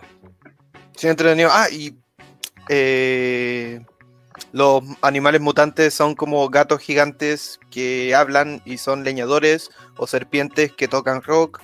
[0.95, 1.49] Sí, entretenido.
[1.51, 1.97] Ah, y
[2.69, 3.81] eh,
[4.51, 10.87] los animales mutantes son como gatos gigantes que hablan y son leñadores, o serpientes que
[10.87, 11.61] tocan rock,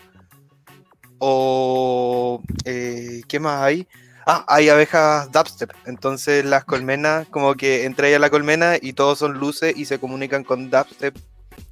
[1.20, 3.88] o eh, ¿qué más hay?
[4.26, 5.72] Ah, hay abejas dubstep.
[5.86, 10.00] Entonces las colmenas, como que entra a la colmena y todos son luces y se
[10.00, 11.18] comunican con dubstep.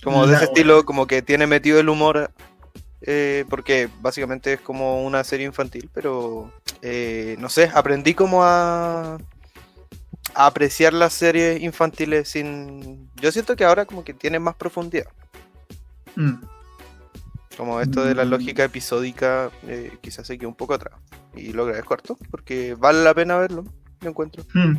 [0.03, 2.31] Como de ese estilo, como que tiene metido el humor.
[3.07, 6.51] Eh, porque básicamente es como una serie infantil, pero
[6.81, 9.19] eh, no sé, aprendí como a,
[10.33, 13.09] apreciar las series infantiles sin.
[13.15, 15.07] Yo siento que ahora como que tiene más profundidad.
[16.15, 16.35] Mm.
[17.57, 18.29] Como esto de la mm.
[18.29, 20.99] lógica episódica, eh, quizás se quede un poco atrás.
[21.35, 23.65] Y lo agradezco harto, porque vale la pena verlo,
[24.01, 24.43] me encuentro.
[24.53, 24.77] Hmm.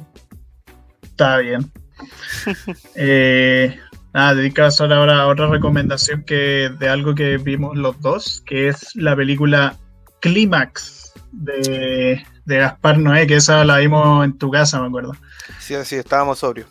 [1.02, 1.70] Está bien.
[2.94, 3.78] eh,
[4.12, 8.94] nada, dedicado ahora a otra recomendación que de algo que vimos los dos, que es
[8.96, 9.76] la película
[10.20, 15.12] Clímax de, de Gaspar Noé, que esa la vimos en tu casa, me acuerdo.
[15.58, 16.68] Sí, sí, estábamos sobrios.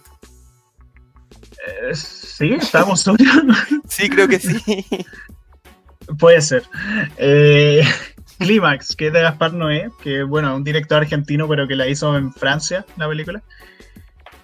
[1.67, 3.35] Eh, sí, estábamos sobrios.
[3.89, 4.85] sí, creo que sí.
[6.19, 6.63] Puede ser.
[7.17, 7.83] Eh,
[8.39, 12.15] Clímax, que es de Gaspar Noé, que bueno, un director argentino, pero que la hizo
[12.17, 13.43] en Francia, la película.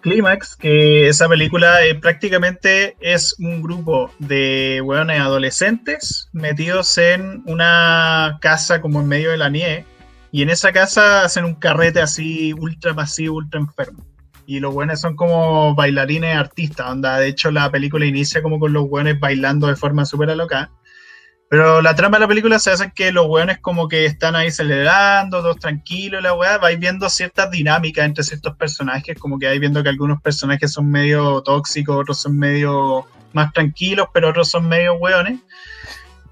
[0.01, 8.39] Clímax, que esa película eh, prácticamente es un grupo de hueones adolescentes metidos en una
[8.41, 9.85] casa como en medio de la nieve,
[10.31, 14.05] y en esa casa hacen un carrete así ultra masivo, ultra enfermo.
[14.45, 17.17] Y los buenos son como bailarines artistas, onda.
[17.17, 20.71] De hecho, la película inicia como con los buenos bailando de forma súper alocada.
[21.49, 24.51] Pero la trama de la película se hace que los weones como que están ahí
[24.51, 29.59] celebrando, todos tranquilos, la weá, vais viendo ciertas dinámicas entre ciertos personajes, como que vais
[29.59, 34.69] viendo que algunos personajes son medio tóxicos, otros son medio más tranquilos, pero otros son
[34.69, 35.41] medio weones.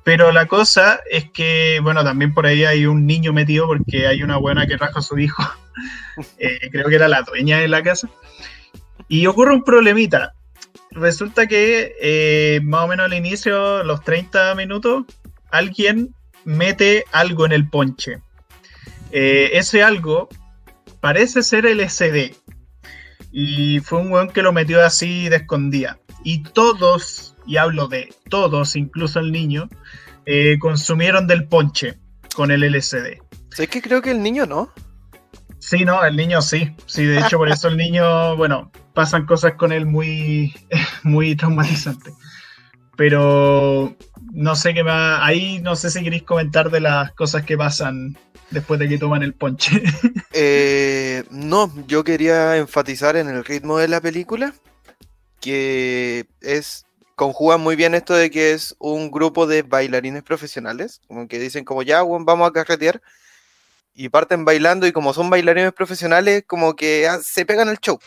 [0.10, 4.24] Pero la cosa es que, bueno, también por ahí hay un niño metido porque hay
[4.24, 5.43] una buena que raja a su hijo.
[6.39, 8.10] Eh, creo que era la dueña de la casa.
[9.08, 10.34] Y ocurre un problemita
[10.91, 15.06] resulta que eh, más o menos al inicio, los 30 minutos,
[15.52, 18.19] alguien mete algo en el ponche.
[19.12, 20.28] Eh, ese algo
[21.00, 22.36] parece ser el SD.
[23.32, 26.00] Y fue un weón que lo metió así de escondida.
[26.26, 29.70] Y todos, y hablo de todos, incluso el niño,
[30.28, 31.98] eh, consumieron del ponche
[32.36, 33.18] con el LCD.
[33.50, 34.72] Sé que creo que el niño no.
[35.58, 36.76] Sí, no, el niño sí.
[36.86, 40.54] Sí, de hecho, por eso el niño, bueno, pasan cosas con él muy,
[41.04, 42.14] muy traumatizantes.
[42.96, 43.96] Pero
[44.32, 45.20] no sé qué más.
[45.24, 48.16] Ahí no sé si queréis comentar de las cosas que pasan
[48.52, 49.82] después de que toman el ponche.
[50.32, 54.54] Eh, no, yo quería enfatizar en el ritmo de la película,
[55.42, 56.86] que es
[57.20, 61.66] conjuga muy bien esto de que es un grupo de bailarines profesionales, como que dicen
[61.66, 63.02] como ya, vamos a carretear,
[63.94, 68.00] y parten bailando y como son bailarines profesionales, como que ah, se pegan el show.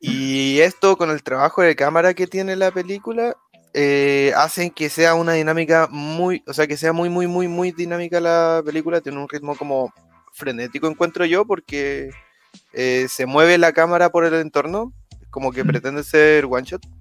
[0.00, 3.36] Y esto con el trabajo de cámara que tiene la película,
[3.74, 7.70] eh, hacen que sea una dinámica muy, o sea, que sea muy, muy, muy, muy
[7.70, 9.94] dinámica la película, tiene un ritmo como
[10.32, 12.10] frenético, encuentro yo, porque
[12.72, 14.92] eh, se mueve la cámara por el entorno,
[15.30, 16.97] como que pretende ser one shot.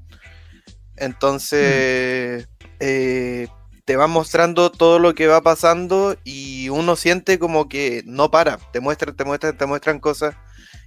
[0.97, 2.47] Entonces,
[2.79, 3.47] eh,
[3.85, 8.57] te va mostrando todo lo que va pasando y uno siente como que no para,
[8.73, 10.35] te muestran, te muestran, te muestran cosas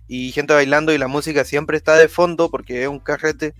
[0.06, 3.54] y gente bailando y la música siempre está de fondo porque es un carrete.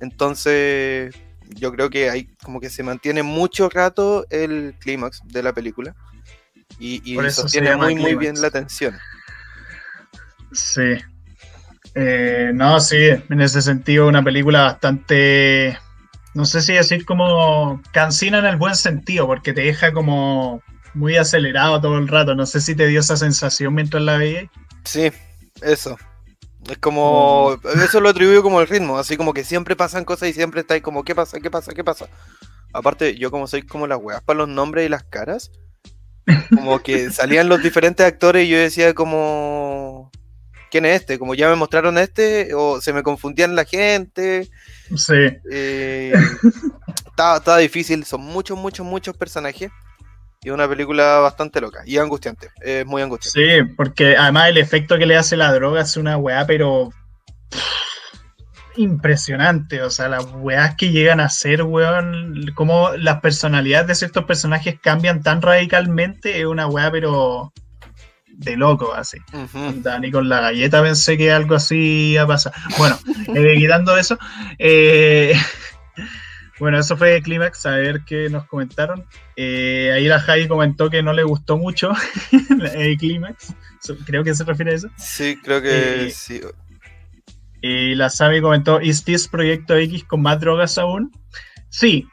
[0.00, 1.14] Entonces,
[1.48, 5.96] yo creo que hay como que se mantiene mucho rato el clímax de la película
[6.78, 8.96] y, y sostiene muy, muy bien la atención.
[10.52, 10.96] Sí.
[11.94, 15.78] Eh, no, sí, en ese sentido, una película bastante.
[16.34, 20.62] No sé si decir como cansina en el buen sentido, porque te deja como
[20.94, 22.34] muy acelerado todo el rato.
[22.34, 24.44] No sé si te dio esa sensación mientras la veías.
[24.84, 25.10] Sí,
[25.62, 25.96] eso.
[26.68, 27.58] Es como.
[27.84, 30.74] Eso lo atribuyo como el ritmo, así como que siempre pasan cosas y siempre está
[30.74, 31.40] ahí como, ¿qué pasa?
[31.40, 31.72] ¿Qué pasa?
[31.72, 32.06] ¿Qué pasa?
[32.72, 35.50] Aparte, yo como soy como las weas para los nombres y las caras,
[36.54, 39.69] como que salían los diferentes actores y yo decía como.
[40.70, 41.18] ¿Quién es este?
[41.18, 44.48] Como ya me mostraron este, o se me confundían la gente.
[44.96, 45.38] Sí.
[45.50, 46.12] Eh,
[47.10, 49.70] estaba difícil, son muchos, muchos, muchos personajes.
[50.42, 52.48] Y una película bastante loca y angustiante.
[52.62, 53.66] Es muy angustiante.
[53.66, 56.90] Sí, porque además el efecto que le hace la droga es una weá, pero.
[58.76, 59.82] impresionante.
[59.82, 62.52] O sea, las weas que llegan a ser, weón.
[62.54, 66.40] Como las personalidades de ciertos personajes cambian tan radicalmente.
[66.40, 67.52] Es una weá, pero.
[68.40, 69.18] De loco, así.
[70.00, 72.52] Ni con la galleta pensé que algo así iba a pasar.
[72.78, 72.98] Bueno,
[73.34, 74.18] eh, quitando eso.
[74.58, 75.34] Eh.
[76.60, 79.06] Bueno, eso fue Clímax, a ver qué nos comentaron.
[79.34, 81.90] Eh, ahí la Jai comentó que no le gustó mucho
[82.74, 83.54] el Clímax.
[84.04, 84.90] Creo que se refiere a eso.
[84.98, 86.38] Sí, creo que eh, sí.
[87.62, 91.10] Y la Sami comentó, ¿Is this Proyecto X con más drogas aún?
[91.70, 92.06] Sí.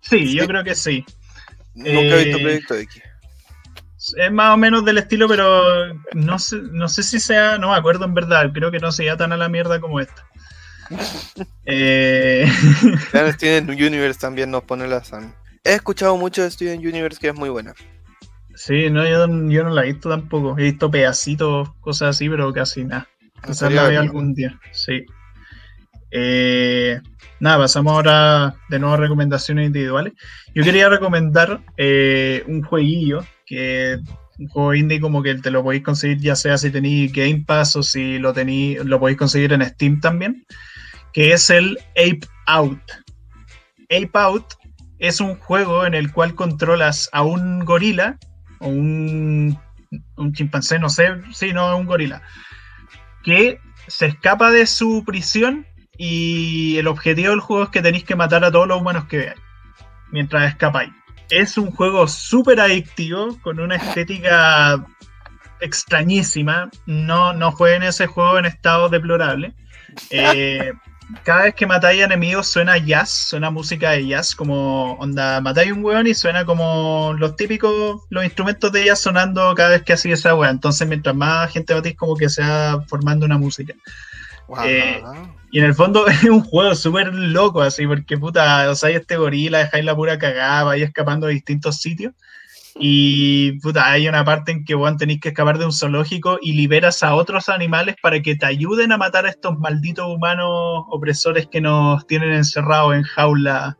[0.00, 1.04] Sí, yo creo que sí.
[1.74, 3.02] Nunca he visto eh, Proyecto X.
[4.16, 7.76] Es más o menos del estilo, pero no sé, no sé si sea, no me
[7.76, 10.26] acuerdo en verdad, creo que no sea tan a la mierda como esta.
[11.64, 12.46] eh...
[13.32, 15.34] Student Universe también nos pone la Sam.
[15.64, 17.72] He escuchado mucho de Student Universe que es muy buena.
[18.54, 20.58] Sí, no, yo, no la he visto tampoco.
[20.58, 23.08] He visto pedacitos, cosas así, pero casi nada.
[23.44, 25.04] Quizás la vea algún día, sí.
[26.10, 27.00] Eh,
[27.40, 30.12] nada, pasamos ahora de nuevo a recomendaciones individuales.
[30.54, 33.98] Yo quería recomendar eh, un jueguillo que
[34.38, 37.76] un juego indie como que te lo podéis conseguir ya sea si tenéis Game Pass
[37.76, 40.44] o si lo tenéis, lo podéis conseguir en Steam también
[41.14, 42.82] que es el Ape Out.
[43.84, 44.54] Ape Out
[44.98, 48.18] es un juego en el cual controlas a un gorila
[48.58, 49.58] o un,
[50.16, 52.20] un chimpancé, no sé, sí, no, un gorila,
[53.22, 58.16] que se escapa de su prisión y el objetivo del juego es que tenéis que
[58.16, 59.40] matar a todos los humanos que veáis
[60.10, 60.90] mientras escapáis.
[61.30, 64.84] Es un juego súper adictivo, con una estética
[65.60, 66.70] extrañísima.
[66.86, 69.54] No, no jueguen ese juego en estado deplorable.
[70.10, 70.72] Eh,
[71.22, 75.84] cada vez que matáis enemigos suena jazz, suena música de jazz, como onda, matáis un
[75.84, 80.20] weón y suena como los típicos, los instrumentos de jazz sonando cada vez que hacéis
[80.20, 80.52] esa weón.
[80.52, 83.74] Entonces, mientras más gente matéis, como que se va formando una música.
[84.64, 85.02] Eh,
[85.50, 88.96] y en el fondo es un juego súper loco, así, porque puta, o sea, hay
[88.96, 92.12] este gorila, dejáis la pura cagada, vais escapando de distintos sitios.
[92.76, 96.54] Y puta, hay una parte en que vos tenéis que escapar de un zoológico y
[96.54, 101.46] liberas a otros animales para que te ayuden a matar a estos malditos humanos opresores
[101.46, 103.78] que nos tienen encerrados en jaula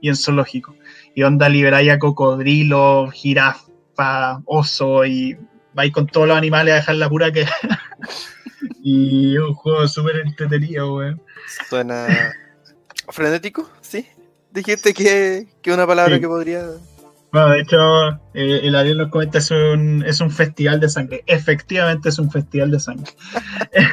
[0.00, 0.76] y en zoológico.
[1.16, 5.36] Y onda liberáis a cocodrilo, jirafa, oso y
[5.74, 7.46] vais con todos los animales a dejar la pura que.
[8.82, 11.22] y es un juego súper entretenido, weón.
[11.68, 12.06] Suena
[13.08, 14.06] frenético, sí.
[14.50, 16.64] Dijiste que, que una palabra que podría
[17.32, 21.22] bueno, de hecho, eh, el Ariel nos comenta es un, es un festival de sangre.
[21.26, 23.12] Efectivamente es un festival de sangre.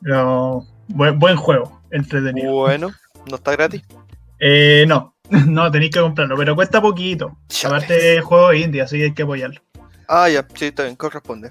[0.00, 2.52] Pero buen, buen, juego, entretenido.
[2.52, 2.92] Bueno,
[3.28, 3.82] ¿no está gratis?
[4.38, 7.36] Eh, no, no, tenéis que comprarlo, pero cuesta poquito.
[7.64, 9.60] Aparte juego indie, así que hay que apoyarlo.
[10.06, 11.50] Ah, ya, sí, bien, corresponde.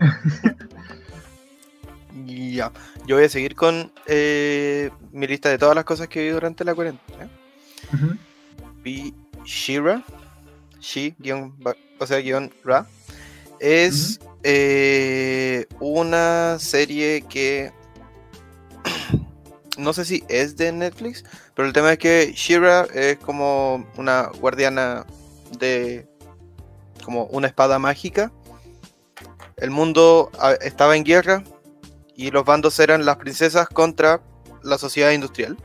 [2.26, 2.72] ya,
[3.06, 6.64] yo voy a seguir con eh, mi lista de todas las cosas que vi durante
[6.64, 7.28] la cuarentena.
[7.92, 8.14] Uh
[8.84, 9.14] vi
[9.44, 10.04] Shira,
[10.80, 11.16] She,
[11.98, 12.86] o sea, guion Ra,
[13.58, 17.72] es eh, una serie que
[19.78, 21.24] no sé si es de Netflix,
[21.54, 25.06] pero el tema es que Shira es como una guardiana
[25.58, 26.06] de
[27.02, 28.30] como una espada mágica.
[29.56, 31.44] El mundo ah, estaba en guerra
[32.16, 34.20] y los bandos eran las princesas contra
[34.62, 35.56] la sociedad industrial.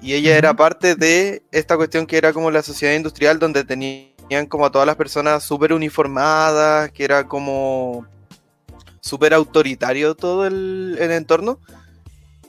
[0.00, 4.16] Y ella era parte de esta cuestión que era como la sociedad industrial donde tenía
[4.28, 8.06] tenían como a todas las personas súper uniformadas, que era como
[9.00, 11.60] súper autoritario todo el, el entorno.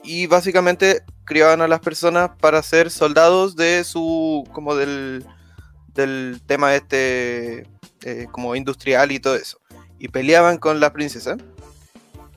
[0.02, 5.24] Y básicamente criaban a las personas para ser soldados de su, como del,
[5.94, 7.66] del tema este,
[8.02, 9.60] eh, como industrial y todo eso.
[9.98, 11.38] Y peleaban con las princesas.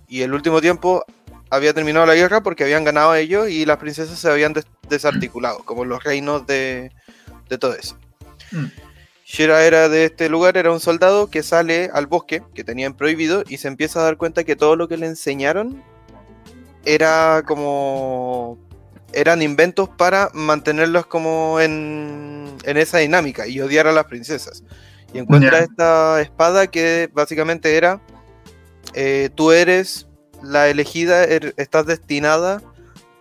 [0.07, 1.05] Y el último tiempo
[1.49, 5.59] había terminado la guerra porque habían ganado ellos y las princesas se habían des- desarticulado,
[5.65, 6.91] como los reinos de,
[7.49, 7.97] de todo eso.
[8.51, 8.65] Mm.
[9.25, 13.43] Shira era de este lugar, era un soldado que sale al bosque, que tenían prohibido,
[13.47, 15.81] y se empieza a dar cuenta que todo lo que le enseñaron
[16.83, 18.57] era como...
[19.13, 24.63] eran inventos para mantenerlos como en, en esa dinámica y odiar a las princesas.
[25.13, 27.99] Y encuentra esta espada que básicamente era,
[28.93, 30.07] eh, tú eres
[30.41, 32.61] la elegida, er- estás destinada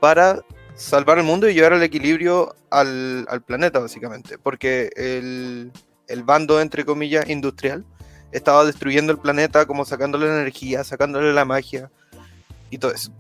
[0.01, 0.41] para
[0.77, 4.39] salvar el mundo y llevar el equilibrio al, al planeta, básicamente.
[4.39, 5.73] Porque el,
[6.07, 7.85] el bando, entre comillas, industrial,
[8.33, 11.91] estaba destruyendo el planeta, como sacándole la energía, sacándole la magia
[12.71, 13.13] y todo eso.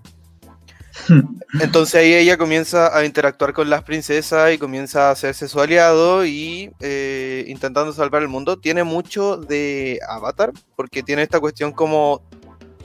[1.60, 6.24] Entonces ahí ella comienza a interactuar con las princesas y comienza a hacerse su aliado
[6.24, 8.58] y eh, intentando salvar el mundo.
[8.58, 12.22] Tiene mucho de Avatar, porque tiene esta cuestión como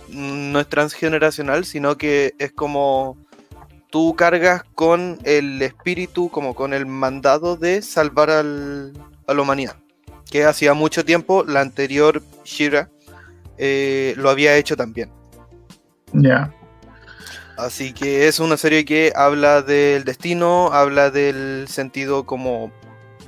[0.10, 3.18] mm, no es transgeneracional, sino que es como
[3.92, 8.94] tú cargas con el espíritu, como con el mandado de salvar al-
[9.28, 9.78] a la humanidad.
[10.30, 12.90] Que hacía mucho tiempo la anterior Shira
[13.58, 15.10] eh, lo había hecho también.
[16.14, 16.54] Ya.
[17.58, 22.72] Así que es una serie que habla del destino, habla del sentido como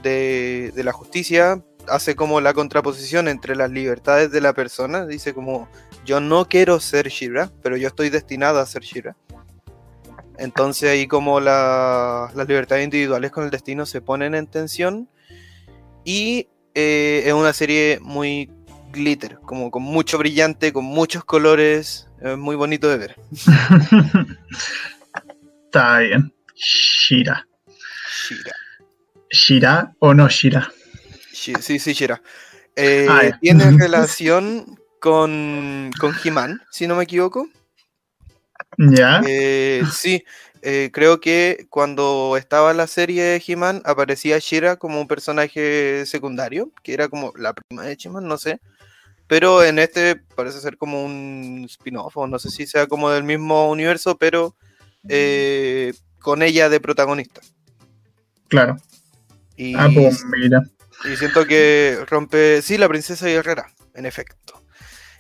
[0.04, 5.34] de, de la justicia, hace como la contraposición entre las libertades de la persona, dice
[5.34, 5.70] como
[6.06, 9.16] yo no quiero ser Shira, pero yo estoy destinada a ser Shira.
[10.38, 15.10] Entonces ahí como la- las libertades individuales con el destino se ponen en tensión
[16.04, 18.52] y eh, es una serie muy
[18.92, 23.16] glitter, como con mucho brillante, con muchos colores, es muy bonito de ver.
[25.66, 26.34] Está bien.
[26.56, 27.48] Shira.
[28.10, 28.54] Shira.
[29.30, 30.72] ¿Shira o no Shira?
[31.34, 32.22] Shi- Sí, sí, Shira.
[32.76, 37.48] Eh, Ah, tiene relación con, con He-Man, si no me equivoco.
[38.78, 39.22] Ya.
[39.26, 40.24] Eh, sí,
[40.62, 46.72] eh, creo que cuando estaba la serie de He-Man aparecía Shira como un personaje secundario,
[46.84, 48.60] que era como la prima de He-Man, no sé.
[49.28, 53.24] Pero en este parece ser como un spin-off, o no sé si sea como del
[53.24, 54.56] mismo universo, pero
[55.10, 57.42] eh, con ella de protagonista.
[58.48, 58.78] Claro.
[59.58, 60.64] Y, Ah, pues mira.
[61.12, 64.62] y siento que rompe, sí, la princesa guerrera, en efecto.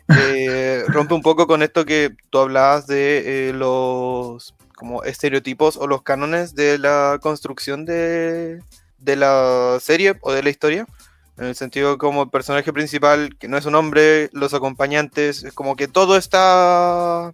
[0.10, 5.88] Eh, rompe un poco con esto que tú hablabas de eh, los como estereotipos o
[5.88, 8.62] los cánones de la construcción de,
[9.00, 10.86] de la serie o de la historia.
[11.38, 15.54] En el sentido como el personaje principal, que no es un hombre, los acompañantes, es
[15.54, 17.34] como que todo está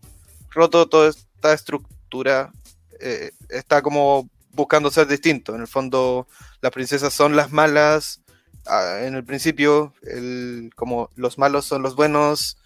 [0.51, 2.51] roto, toda esta estructura
[2.99, 5.55] eh, está como buscando ser distinto.
[5.55, 6.27] En el fondo,
[6.61, 8.21] las princesas son las malas.
[8.67, 12.57] ah, en el principio, el, como los malos son los buenos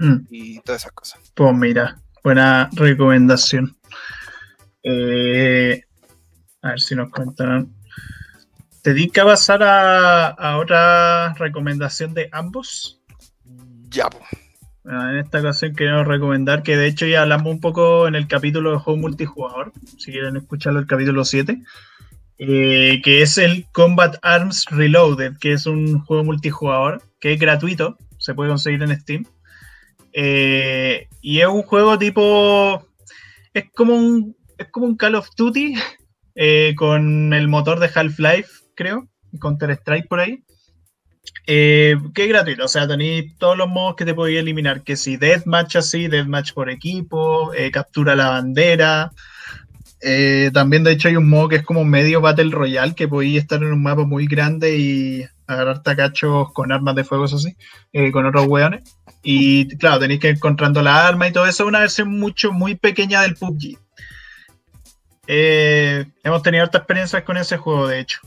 [0.00, 1.20] Mm, y todas esas cosas.
[1.34, 3.76] Pues mira, buena recomendación.
[4.82, 5.84] Eh,
[6.62, 7.74] a ver si nos cuentan.
[8.82, 13.00] ¿Te di que pasar a, a otra recomendación de ambos?
[13.88, 14.08] Ya.
[14.86, 18.26] Ah, En esta ocasión queremos recomendar que de hecho ya hablamos un poco en el
[18.26, 21.62] capítulo de juego multijugador, si quieren escucharlo el capítulo 7,
[22.38, 27.98] eh, que es el Combat Arms Reloaded, que es un juego multijugador que es gratuito,
[28.16, 29.26] se puede conseguir en Steam.
[30.12, 32.86] Eh, y es un juego tipo...
[33.52, 35.74] Es como un, es como un Call of Duty
[36.34, 38.48] eh, con el motor de Half-Life,
[38.80, 40.42] creo, y Counter-Strike por ahí.
[41.46, 44.96] Eh, que es gratuito, o sea, tenéis todos los modos que te podéis eliminar, que
[44.96, 49.12] si deathmatch así, deathmatch por equipo, eh, captura la bandera.
[50.00, 53.42] Eh, también de hecho hay un modo que es como medio Battle Royale, que podéis
[53.42, 57.54] estar en un mapa muy grande y agarrar tacachos con armas de fuego, eso sí,
[58.12, 58.82] con otros hueones.
[59.22, 62.76] Y claro, tenéis que ir encontrando la arma y todo eso, una versión mucho, muy
[62.76, 63.76] pequeña del PUBG.
[65.26, 68.20] Hemos tenido harta experiencias con ese juego, de hecho.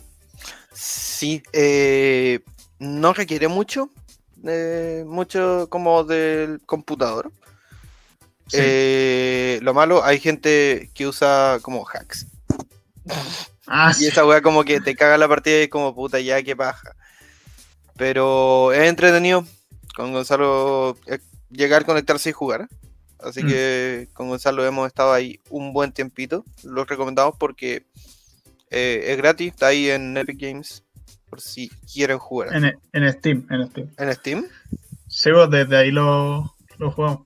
[0.74, 2.40] Sí, eh,
[2.80, 3.90] no requiere mucho,
[4.46, 7.32] eh, mucho como del computador.
[8.48, 8.58] Sí.
[8.60, 12.26] Eh, lo malo, hay gente que usa como hacks.
[13.68, 14.08] ah, Y sí.
[14.08, 16.96] esa weá como que te caga la partida y es como puta ya, qué paja.
[17.96, 19.46] Pero es entretenido
[19.96, 20.98] con Gonzalo
[21.50, 22.68] llegar, conectarse y jugar.
[23.20, 23.48] Así Mm.
[23.48, 26.44] que con Gonzalo hemos estado ahí un buen tiempito.
[26.64, 27.86] Lo recomendamos porque
[28.74, 30.84] eh, es gratis, está ahí en Epic Games.
[31.30, 32.56] por si quieren jugar.
[32.56, 33.90] En, en Steam, en Steam.
[33.98, 34.46] ¿En Steam?
[35.08, 37.26] Sí, vos desde ahí lo, lo juego.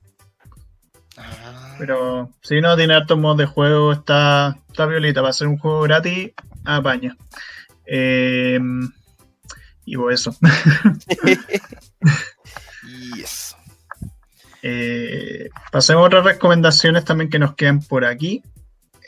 [1.18, 5.22] Ah, Pero si no, tiene hartos modos de juego, está, está violita.
[5.22, 6.32] Va a ser un juego gratis,
[6.66, 7.16] apaña.
[7.86, 8.60] Eh,
[9.86, 10.36] y pues eso.
[12.84, 13.56] y eso.
[14.62, 18.42] Eh, pasemos a otras recomendaciones también que nos quedan por aquí.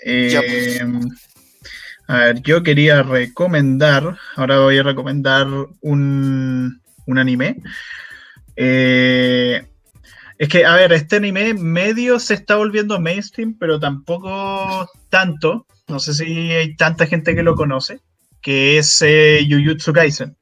[0.06, 0.82] Eh, Ya, pues.
[2.10, 5.46] A ver, yo quería recomendar, ahora voy a recomendar
[5.82, 7.58] un, un anime.
[8.56, 9.64] Eh,
[10.40, 15.68] es que, a ver, este anime medio se está volviendo mainstream, pero tampoco tanto.
[15.88, 18.00] No sé si hay tanta gente que lo conoce,
[18.42, 20.36] que es eh, Jujutsu Kaisen.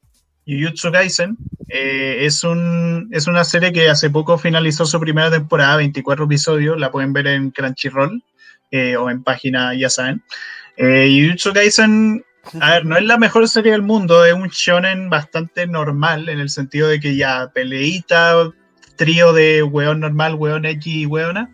[0.47, 1.36] Jujutsu Kaisen
[1.68, 6.80] eh, es, un, es una serie que hace poco finalizó su primera temporada, 24 episodios,
[6.80, 8.24] la pueden ver en Crunchyroll
[8.72, 10.24] eh, o en página, ya saben.
[10.78, 12.23] Eh, Jujutsu Kaisen,
[12.61, 16.39] a ver, no es la mejor serie del mundo, es un shonen bastante normal en
[16.39, 18.51] el sentido de que ya peleita,
[18.95, 21.49] trío de weón normal, weón X y weona.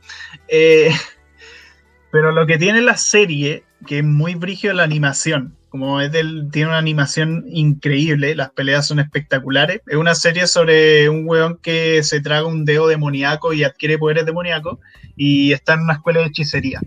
[0.49, 0.91] Eh,
[2.11, 6.49] pero lo que tiene la serie, que es muy brígido la animación, como es del,
[6.51, 9.81] tiene una animación increíble, las peleas son espectaculares.
[9.87, 14.25] Es una serie sobre un weón que se traga un dedo demoníaco y adquiere poderes
[14.25, 14.79] demoníacos
[15.15, 16.81] y está en una escuela de hechicería.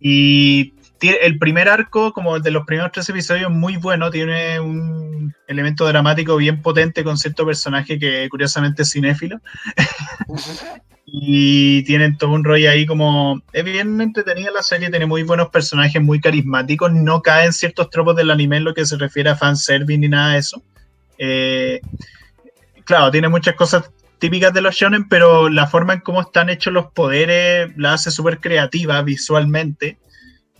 [0.00, 5.86] Y el primer arco, como de los primeros tres episodios, muy bueno, tiene un elemento
[5.86, 9.40] dramático bien potente con cierto personaje que curiosamente es cinéfilo.
[11.10, 13.40] Y tienen todo un rollo ahí como...
[13.54, 18.14] Es bien entretenida la serie, tiene muy buenos personajes, muy carismáticos, no caen ciertos tropos
[18.14, 20.62] del anime en lo que se refiere a fanservice ni nada de eso.
[21.16, 21.80] Eh,
[22.84, 26.74] claro, tiene muchas cosas típicas de los shonen, pero la forma en cómo están hechos
[26.74, 29.96] los poderes la hace súper creativa visualmente.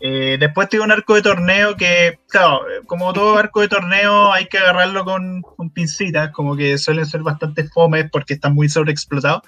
[0.00, 4.46] Eh, después tiene un arco de torneo que, claro, como todo arco de torneo hay
[4.46, 9.42] que agarrarlo con, con pincitas, como que suelen ser bastante fomes porque están muy sobreexplotados.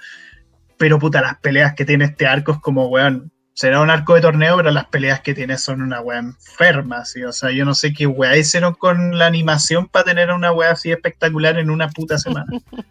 [0.76, 3.30] Pero puta, las peleas que tiene este arco es como, weón,
[3.60, 7.22] será un arco de torneo, pero las peleas que tiene son una weá enferma, ¿sí?
[7.24, 10.70] O sea, yo no sé qué weá hicieron con la animación para tener una weá
[10.72, 12.46] así espectacular en una puta semana.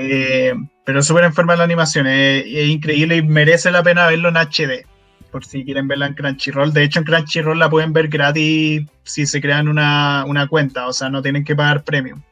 [0.00, 4.36] Eh, pero súper enferma la animación, es, es increíble y merece la pena verlo en
[4.36, 4.86] HD.
[5.30, 6.72] Por si quieren verla en Crunchyroll.
[6.72, 10.92] De hecho, en Crunchyroll la pueden ver gratis si se crean una, una cuenta, o
[10.92, 12.22] sea, no tienen que pagar premium.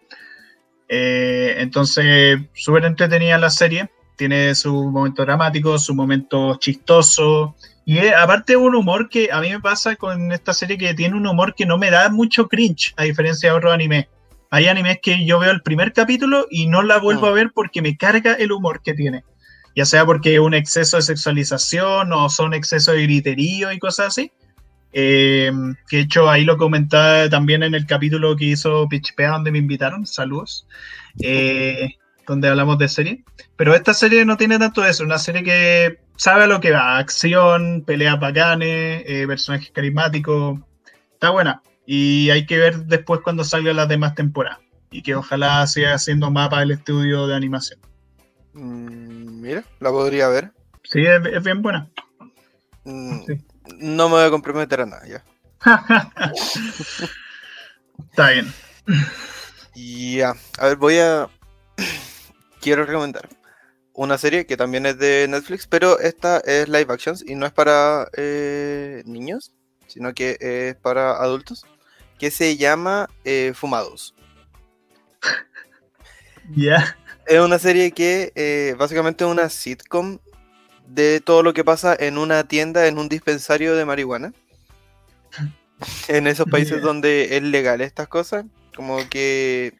[0.88, 3.90] Eh, entonces, súper entretenida la serie.
[4.16, 7.54] Tiene su momento dramático, su momento chistoso.
[7.84, 11.16] Y es- aparte un humor que a mí me pasa con esta serie que tiene
[11.16, 14.06] un humor que no me da mucho cringe, a diferencia de otros animes.
[14.50, 17.30] Hay animes que yo veo el primer capítulo y no la vuelvo Mm.
[17.30, 19.22] a ver porque me carga el humor que tiene.
[19.76, 24.08] Ya sea porque es un exceso de sexualización o son excesos de griterío y cosas
[24.08, 24.32] así.
[24.92, 25.52] Eh,
[25.88, 29.58] que de hecho ahí lo comentaba también en el capítulo que hizo Pitchpea donde me
[29.58, 30.06] invitaron.
[30.06, 30.66] Saludos.
[31.20, 31.90] Eh,
[32.26, 33.24] donde hablamos de serie.
[33.56, 35.04] Pero esta serie no tiene tanto eso.
[35.04, 36.96] Una serie que sabe a lo que va.
[36.96, 40.58] Acción, peleas bacanes, eh, personajes carismáticos.
[41.12, 41.62] Está buena.
[41.84, 44.60] Y hay que ver después cuando salgan las demás temporadas.
[44.90, 47.78] Y que ojalá siga haciendo mapa el estudio de animación.
[48.54, 49.05] Mm,
[49.46, 50.52] mira, la podría ver.
[50.82, 51.88] Sí, es, es bien buena.
[52.84, 53.44] Mm, Sí.
[53.78, 55.24] No me voy a comprometer a nada ya.
[58.10, 58.52] Está bien.
[59.74, 61.28] Ya, a ver, voy a.
[62.60, 63.28] Quiero recomendar
[63.92, 67.52] una serie que también es de Netflix, pero esta es live actions y no es
[67.52, 69.52] para eh, niños,
[69.86, 71.64] sino que es para adultos,
[72.18, 74.14] que se llama eh, Fumados.
[76.54, 76.96] Ya.
[77.26, 80.18] Es una serie que eh, básicamente es una sitcom
[80.86, 84.32] de todo lo que pasa en una tienda, en un dispensario de marihuana.
[86.08, 89.74] En esos países donde es legal estas cosas, como que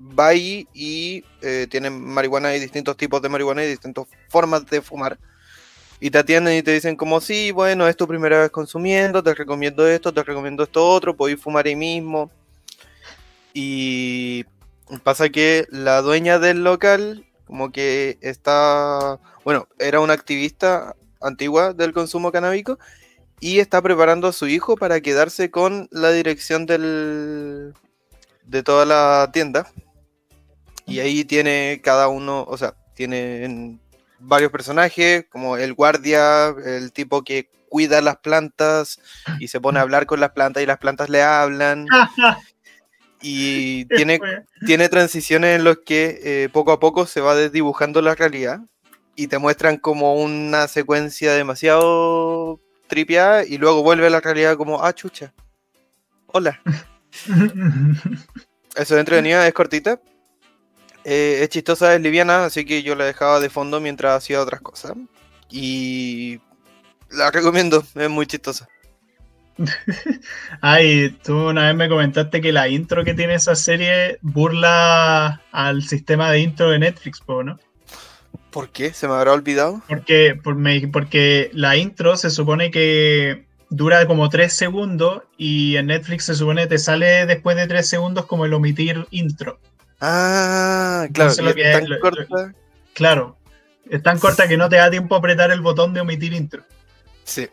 [0.00, 4.80] va ahí y eh, tienen marihuana y distintos tipos de marihuana y distintas formas de
[4.80, 5.18] fumar.
[5.98, 9.34] Y te atienden y te dicen como, sí, bueno, es tu primera vez consumiendo, te
[9.34, 12.30] recomiendo esto, te recomiendo esto otro, podéis fumar ahí mismo.
[13.52, 14.44] Y
[15.02, 21.92] pasa que la dueña del local, como que está, bueno, era una activista antigua del
[21.92, 22.78] consumo canábico
[23.40, 27.74] y está preparando a su hijo para quedarse con la dirección del,
[28.44, 29.66] de toda la tienda.
[30.86, 33.78] Y ahí tiene cada uno, o sea, tiene
[34.18, 39.00] varios personajes, como el guardia, el tipo que cuida las plantas
[39.40, 41.86] y se pone a hablar con las plantas y las plantas le hablan.
[43.26, 44.20] Y tiene,
[44.66, 48.60] tiene transiciones en los que eh, poco a poco se va desdibujando la realidad
[49.16, 54.84] y te muestran como una secuencia demasiado tripiada y luego vuelve a la realidad como,
[54.84, 55.32] ah, chucha,
[56.26, 56.60] hola.
[58.76, 60.00] Eso es entretenida, es cortita.
[61.04, 64.60] Eh, es chistosa, es liviana, así que yo la dejaba de fondo mientras hacía otras
[64.60, 64.92] cosas.
[65.48, 66.40] Y
[67.10, 68.68] la recomiendo, es muy chistosa.
[70.60, 75.82] Ay, tú una vez me comentaste que la intro que tiene esa serie burla al
[75.82, 77.58] sistema de intro de Netflix, ¿no?
[78.50, 78.92] ¿Por qué?
[78.92, 79.82] ¿Se me habrá olvidado?
[79.88, 80.38] Porque,
[80.92, 86.62] porque la intro se supone que dura como 3 segundos y en Netflix se supone
[86.62, 89.58] que te sale después de 3 segundos como el omitir intro.
[90.00, 91.30] Ah, claro.
[91.30, 92.54] es tan corta.
[92.92, 93.36] claro,
[93.88, 96.64] es tan corta que no te da tiempo a apretar el botón de omitir intro.
[97.24, 97.48] Sí,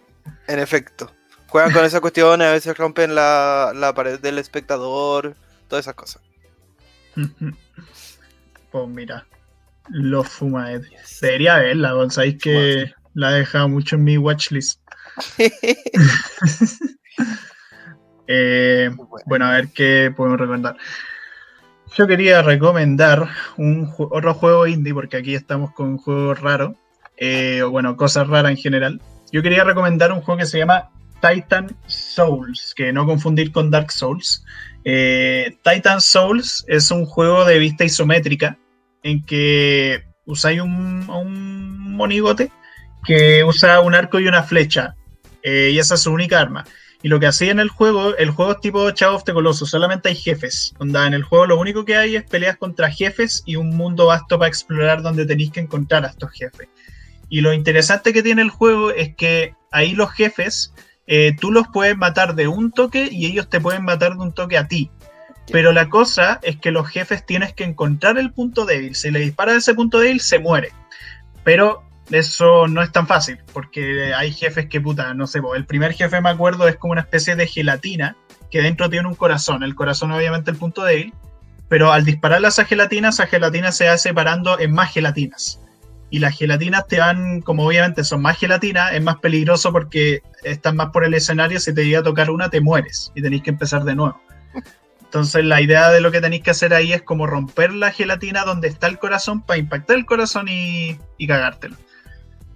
[0.47, 1.11] en efecto
[1.51, 5.35] juegan con esa cuestión, a veces rompen la, pared del espectador,
[5.67, 6.21] todas esas cosas.
[8.71, 9.25] pues mira,
[9.89, 10.69] lo fuma
[11.19, 14.79] Debería verla, sabéis que la he dejado mucho en mi watchlist.
[18.33, 18.89] Eh,
[19.25, 19.45] bueno.
[19.45, 20.77] a ver qué podemos recomendar.
[21.97, 23.27] Yo quería recomendar
[23.57, 26.75] un otro juego indie, porque aquí estamos con juegos raros,
[27.17, 29.01] eh, o bueno, cosas raras en general.
[29.33, 30.91] Yo quería recomendar un juego que se llama
[31.21, 34.43] Titan Souls, que no confundir con Dark Souls.
[34.83, 38.57] Eh, Titan Souls es un juego de vista isométrica
[39.03, 41.05] en que usáis un,
[41.91, 42.51] monigote
[43.05, 44.95] que usa un arco y una flecha,
[45.43, 46.65] eh, y esa es su única arma.
[47.03, 49.71] Y lo que hacía en el juego, el juego es tipo Shadow of the Colossus,
[49.71, 50.75] solamente hay jefes.
[50.79, 54.37] En el juego lo único que hay es peleas contra jefes y un mundo vasto
[54.37, 56.69] para explorar donde tenéis que encontrar a estos jefes.
[57.27, 60.73] Y lo interesante que tiene el juego es que ahí los jefes
[61.07, 64.33] eh, tú los puedes matar de un toque y ellos te pueden matar de un
[64.33, 64.91] toque a ti.
[65.51, 68.95] Pero la cosa es que los jefes tienes que encontrar el punto débil.
[68.95, 70.71] Si le disparas ese punto débil, se muere.
[71.43, 75.93] Pero eso no es tan fácil, porque hay jefes que puta, no sé, el primer
[75.93, 78.15] jefe me acuerdo es como una especie de gelatina
[78.49, 79.63] que dentro tiene un corazón.
[79.63, 81.13] El corazón obviamente el punto débil,
[81.67, 85.60] pero al dispararle a esa gelatina, esa gelatina se va separando en más gelatinas
[86.11, 90.75] y las gelatinas te van, como obviamente son más gelatinas, es más peligroso porque están
[90.75, 93.49] más por el escenario, si te llega a tocar una te mueres y tenéis que
[93.49, 94.21] empezar de nuevo.
[95.01, 98.43] Entonces la idea de lo que tenéis que hacer ahí es como romper la gelatina
[98.43, 101.77] donde está el corazón para impactar el corazón y, y cagártelo.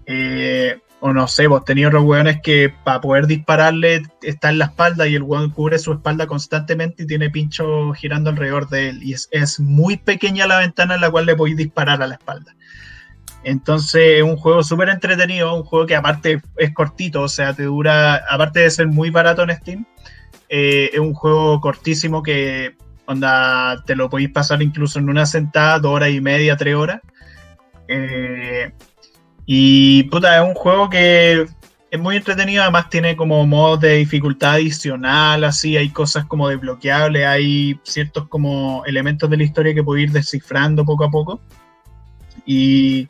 [0.06, 4.66] Eh, o no sé, vos tenéis otros hueones que para poder dispararle está en la
[4.66, 9.03] espalda y el hueón cubre su espalda constantemente y tiene pincho girando alrededor de él.
[9.03, 12.16] Y es, es muy pequeña la ventana en la cual le podéis disparar a la
[12.16, 12.56] espalda.
[13.45, 17.63] Entonces es un juego súper entretenido, un juego que aparte es cortito, o sea, te
[17.63, 19.85] dura, aparte de ser muy barato en Steam,
[20.49, 22.75] eh, es un juego cortísimo que
[23.05, 27.01] onda, te lo podéis pasar incluso en una sentada, dos horas y media, tres horas.
[27.87, 28.71] Eh,
[29.45, 31.45] y puta, es un juego que
[31.91, 37.23] es muy entretenido, además tiene como modos de dificultad adicional, así, hay cosas como desbloqueables,
[37.27, 41.39] hay ciertos como elementos de la historia que puedo ir descifrando poco a poco.
[42.47, 43.07] Y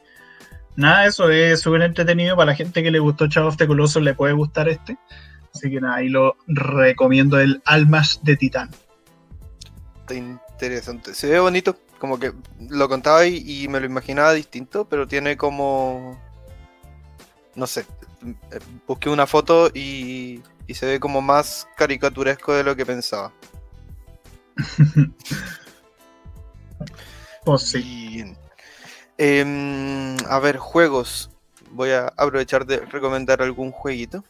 [0.75, 2.35] nada, eso es súper entretenido.
[2.35, 4.97] Para la gente que le gustó Shadow of the Colossus le puede gustar este.
[5.53, 8.69] Así que nada, ahí lo recomiendo el Almas de Titán.
[10.09, 11.13] Interesante.
[11.13, 11.77] Se ve bonito.
[11.99, 12.33] Como que
[12.69, 16.19] lo contaba y, me lo imaginaba distinto, pero tiene como.
[17.55, 17.85] No sé.
[18.85, 23.31] Busqué una foto y, y se ve como más caricaturesco de lo que pensaba.
[27.45, 28.35] pues sí.
[29.17, 31.29] Em, a ver, juegos.
[31.71, 34.23] Voy a aprovechar de recomendar algún jueguito.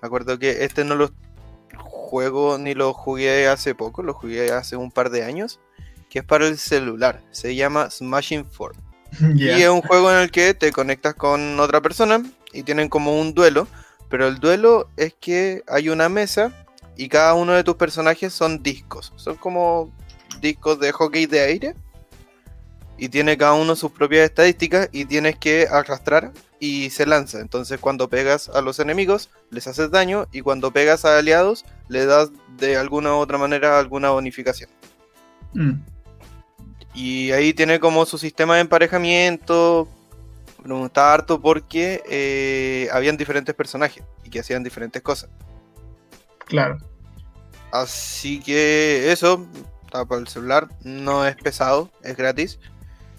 [0.00, 1.10] Me acuerdo que este no lo
[1.76, 5.60] juego ni lo jugué hace poco, lo jugué hace un par de años.
[6.08, 7.22] Que es para el celular.
[7.30, 8.80] Se llama Smashing 4.
[9.36, 12.22] Y es un juego en el que te conectas con otra persona
[12.52, 13.66] y tienen como un duelo.
[14.08, 16.52] Pero el duelo es que hay una mesa
[16.96, 19.12] y cada uno de tus personajes son discos.
[19.16, 19.92] Son como
[20.40, 21.74] discos de hockey de aire
[22.98, 27.40] y tiene cada uno sus propias estadísticas y tienes que arrastrar y se lanza.
[27.40, 32.04] Entonces cuando pegas a los enemigos les haces daño y cuando pegas a aliados le
[32.04, 34.68] das de alguna u otra manera alguna bonificación.
[35.54, 35.74] Mm.
[36.94, 39.88] Y ahí tiene como su sistema de emparejamiento.
[40.64, 45.30] Me gustaba harto porque eh, habían diferentes personajes y que hacían diferentes cosas.
[46.46, 46.78] Claro.
[47.70, 49.46] Así que eso,
[49.90, 52.58] para el celular, no es pesado, es gratis.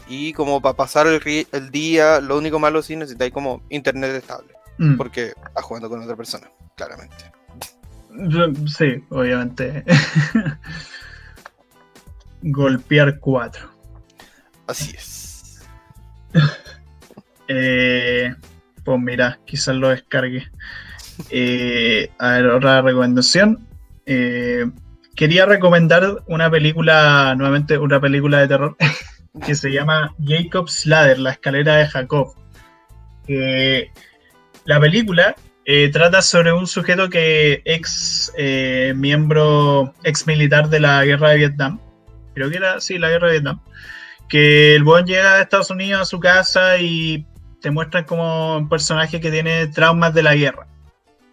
[0.10, 4.54] Y como para pasar el, día, lo único malo sí necesitáis como internet estable.
[4.78, 4.98] Mm.
[4.98, 7.32] Porque estás jugando con otra persona, claramente.
[8.78, 9.84] Sí, obviamente.
[12.42, 13.70] Golpear 4.
[14.68, 15.62] Así es.
[17.48, 18.34] eh,
[18.84, 20.50] pues mira, quizás lo descargue.
[21.30, 23.68] Eh, a ver, otra recomendación.
[24.06, 24.66] Eh,
[25.16, 28.78] quería recomendar una película, nuevamente una película de terror,
[29.46, 32.34] que se llama Jacob's Ladder, la escalera de Jacob.
[34.66, 35.36] la película
[35.66, 41.38] eh, trata sobre un sujeto que ex eh, miembro, ex militar de la guerra de
[41.38, 41.80] Vietnam,
[42.34, 43.62] creo que era, sí, la guerra de Vietnam,
[44.28, 47.28] que el buen llega a Estados Unidos a su casa y
[47.62, 50.68] te muestran como un personaje que tiene traumas de la guerra.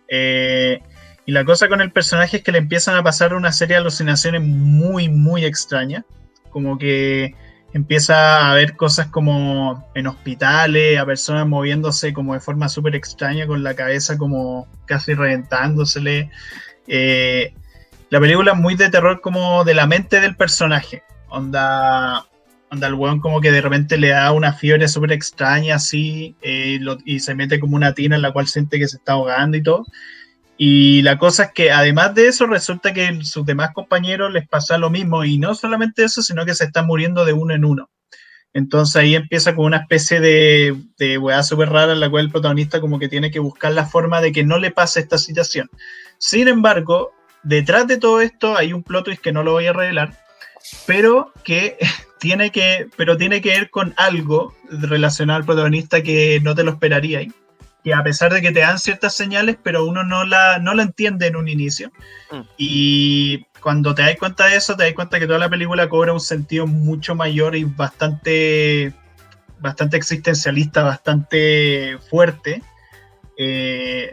[0.09, 0.81] Eh,
[1.25, 3.81] y la cosa con el personaje es que le empiezan a pasar una serie de
[3.81, 6.05] alucinaciones muy, muy extrañas.
[6.51, 7.35] Como que
[7.77, 13.47] empieza a ver cosas como en hospitales, a personas moviéndose como de forma súper extraña,
[13.47, 16.31] con la cabeza como casi reventándosele.
[16.89, 17.53] Eh,
[18.09, 21.03] la película es muy de terror como de la mente del personaje.
[21.29, 22.25] Onda,
[22.71, 26.81] onda el weón como que de repente le da una fiebre súper extraña así eh,
[27.05, 29.63] y se mete como una tina en la cual siente que se está ahogando y
[29.63, 29.85] todo.
[30.59, 34.79] Y la cosa es que además de eso resulta que sus demás compañeros les pasa
[34.79, 37.91] lo mismo y no solamente eso, sino que se están muriendo de uno en uno.
[38.55, 42.33] Entonces ahí empieza con una especie de, de weá súper rara en la cual el
[42.33, 45.69] protagonista como que tiene que buscar la forma de que no le pase esta situación.
[46.17, 49.75] Sin embargo, detrás de todo esto hay un plot twist que no lo voy a
[49.75, 50.17] revelar,
[50.87, 51.77] pero que
[52.19, 56.71] tiene que, pero tiene que ver con algo relacionado al protagonista que no te lo
[56.71, 57.21] esperaría
[57.87, 60.83] que a pesar de que te dan ciertas señales, pero uno no la, no la
[60.83, 61.93] entiende en un inicio.
[62.33, 62.41] Mm.
[62.57, 66.13] Y cuando te das cuenta de eso, te das cuenta que toda la película cobra
[66.13, 68.93] un sentido mucho mayor y bastante,
[69.61, 72.61] bastante existencialista, bastante fuerte.
[73.39, 74.13] Eh,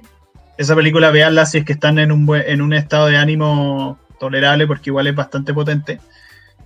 [0.60, 4.68] esa película, veanla si es que están en un, en un estado de ánimo tolerable,
[4.68, 6.00] porque igual es bastante potente.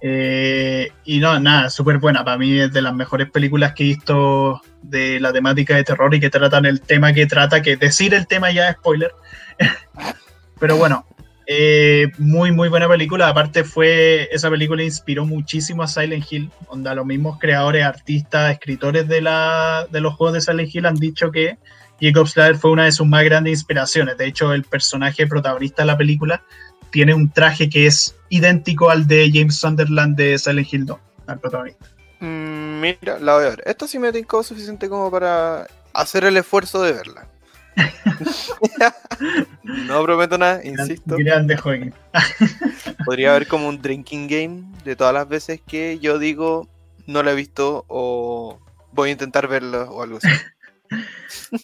[0.01, 2.23] Eh, y no, nada, súper buena.
[2.23, 6.13] Para mí es de las mejores películas que he visto de la temática de terror
[6.13, 9.11] y que tratan el tema que trata, que decir el tema ya es spoiler.
[10.59, 11.05] Pero bueno,
[11.45, 13.29] eh, muy, muy buena película.
[13.29, 19.07] Aparte fue, esa película inspiró muchísimo a Silent Hill, donde los mismos creadores, artistas, escritores
[19.07, 21.57] de, la, de los juegos de Silent Hill han dicho que
[22.01, 24.17] Jacob's Ladder fue una de sus más grandes inspiraciones.
[24.17, 26.43] De hecho, el personaje protagonista de la película
[26.91, 31.39] tiene un traje que es idéntico al de James Sunderland de Silent Hill 2, al
[31.39, 31.87] protagonista.
[32.19, 33.63] Mm, mira, la voy a ver.
[33.65, 37.27] Esto sí me tincó suficiente como para hacer el esfuerzo de verla.
[39.63, 41.15] no prometo nada, insisto.
[41.17, 41.93] Grande juego.
[43.05, 46.67] Podría haber como un drinking game de todas las veces que yo digo
[47.05, 48.59] no la he visto o
[48.91, 50.27] voy a intentar verla o algo así.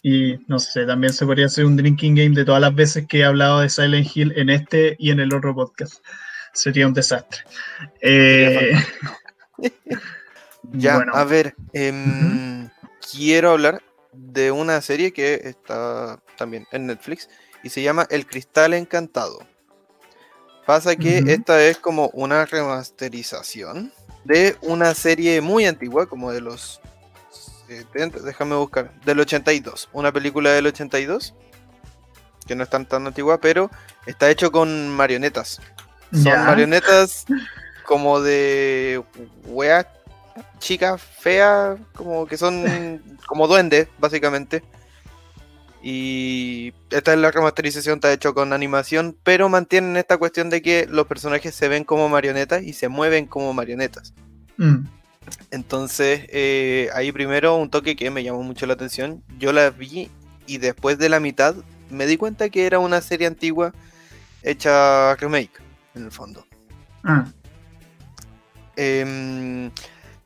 [0.02, 3.20] Y no sé, también se podría hacer un drinking game de todas las veces que
[3.20, 6.04] he hablado de Silent Hill en este y en el otro podcast.
[6.52, 7.42] Sería un desastre.
[8.00, 8.72] Eh,
[10.72, 12.68] ya, a ver, em,
[13.12, 17.28] quiero hablar de una serie que está también en Netflix
[17.62, 19.46] y se llama El Cristal Encantado.
[20.66, 23.92] Pasa que esta es como una remasterización
[24.24, 26.80] de una serie muy antigua, como de los
[27.68, 31.34] eh, déjame buscar, del 82, una película del 82,
[32.46, 33.70] que no es tan, tan antigua, pero
[34.06, 35.60] está hecho con marionetas.
[36.12, 37.26] Son marionetas
[37.84, 39.02] como de
[39.46, 39.88] wea
[40.58, 44.62] chica, fea, como que son como duendes, básicamente.
[45.82, 50.86] Y esta es la remasterización, está hecho con animación, pero mantienen esta cuestión de que
[50.88, 54.14] los personajes se ven como marionetas y se mueven como marionetas.
[54.56, 54.86] Mm.
[55.50, 59.22] Entonces, eh, ahí primero un toque que me llamó mucho la atención.
[59.38, 60.10] Yo la vi
[60.46, 61.54] y después de la mitad
[61.90, 63.72] me di cuenta que era una serie antigua
[64.42, 65.60] hecha remake,
[65.94, 66.46] en el fondo.
[67.02, 67.26] Ah.
[68.76, 69.70] Em,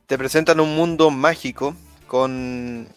[0.07, 1.75] te presentan un mundo mágico
[2.07, 2.87] con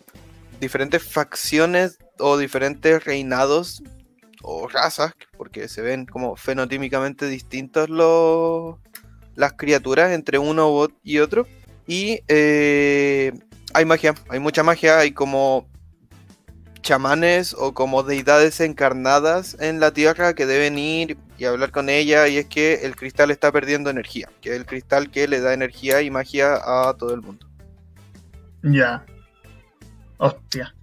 [0.61, 3.83] diferentes facciones o diferentes reinados
[4.43, 8.77] o razas, porque se ven como fenotímicamente distintos los,
[9.35, 11.47] las criaturas entre uno y otro.
[11.87, 13.33] Y eh,
[13.75, 15.69] hay magia, hay mucha magia, hay como
[16.83, 22.29] chamanes o como deidades encarnadas en la tierra que deben ir y hablar con ella
[22.29, 25.55] y es que el cristal está perdiendo energía, que es el cristal que le da
[25.55, 27.49] energía y magia a todo el mundo.
[28.63, 29.05] Ya.
[30.19, 30.75] Hostia.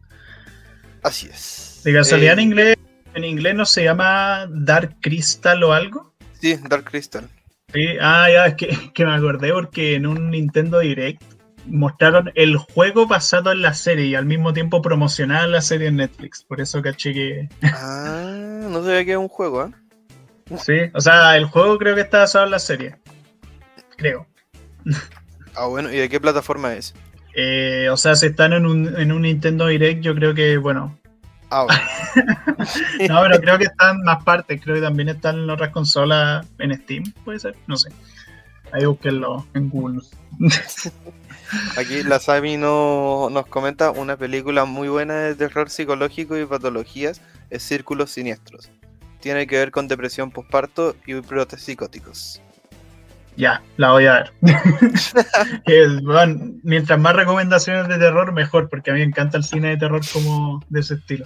[1.03, 1.81] Así es.
[1.83, 2.77] De casualidad en eh, inglés,
[3.13, 6.13] en inglés no se llama Dark Crystal o algo.
[6.41, 7.29] Sí, Dark Crystal.
[7.73, 8.55] Sí, ah, ya, es
[8.93, 11.21] que, me acordé porque en un Nintendo Direct
[11.65, 15.97] mostraron el juego basado en la serie y al mismo tiempo promocionaban la serie en
[15.97, 16.43] Netflix.
[16.43, 17.49] Por eso caché que.
[17.63, 19.71] Ah, no sabía que era un juego, ¿eh?
[20.57, 22.95] Sí, o sea, el juego creo que está basado en la serie.
[23.97, 24.25] Creo.
[25.55, 26.95] Ah, bueno, ¿y de qué plataforma es?
[27.35, 30.98] Eh, o sea, si están en un, en un Nintendo Direct, yo creo que, bueno,
[33.09, 34.61] No, pero creo que están más partes.
[34.61, 37.55] Creo que también están en otras consolas en Steam, puede ser.
[37.67, 37.89] No sé.
[38.71, 40.01] Ahí búsquenlo en Google.
[41.77, 47.21] Aquí la Sami no, nos comenta una película muy buena de terror psicológico y patologías
[47.49, 48.69] es Círculos Siniestros.
[49.19, 52.41] Tiene que ver con depresión postparto y brotes psicóticos.
[53.39, 54.33] Ya, la voy a ver.
[56.63, 60.01] mientras más recomendaciones de terror, mejor, porque a mí me encanta el cine de terror
[60.11, 61.25] como de ese estilo.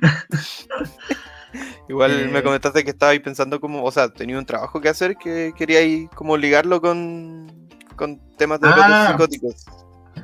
[1.88, 5.14] Igual me eh, comentaste que estabais pensando como, o sea, tenía un trabajo que hacer
[5.14, 9.64] que queríais como ligarlo con, con temas de ah, psicóticos.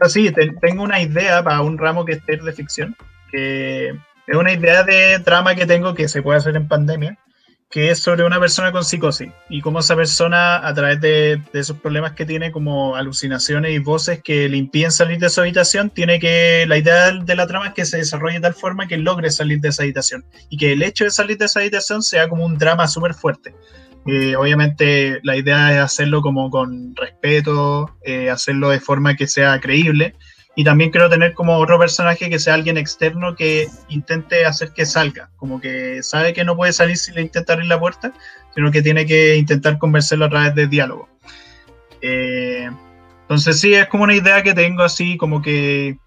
[0.08, 2.96] Sí, tengo una idea para un ramo que esté de ficción,
[3.30, 7.16] que es una idea de trama que tengo que se puede hacer en pandemia,
[7.70, 11.78] que es sobre una persona con psicosis y cómo esa persona, a través de, esos
[11.78, 16.18] problemas que tiene, como alucinaciones y voces que le impiden salir de su habitación, tiene
[16.18, 16.64] que.
[16.66, 19.60] La idea de la trama es que se desarrolle de tal forma que logre salir
[19.60, 22.56] de esa habitación y que el hecho de salir de esa habitación sea como un
[22.56, 23.54] drama súper fuerte.
[24.06, 29.60] Eh, obviamente, la idea es hacerlo como con respeto, eh, hacerlo de forma que sea
[29.60, 30.14] creíble
[30.56, 34.86] y también quiero tener como otro personaje que sea alguien externo que intente hacer que
[34.86, 38.12] salga, como que sabe que no puede salir si le intenta abrir la puerta,
[38.54, 41.08] sino que tiene que intentar convencerlo a través de diálogo.
[42.00, 42.68] Eh,
[43.22, 45.98] entonces sí, es como una idea que tengo así, como que,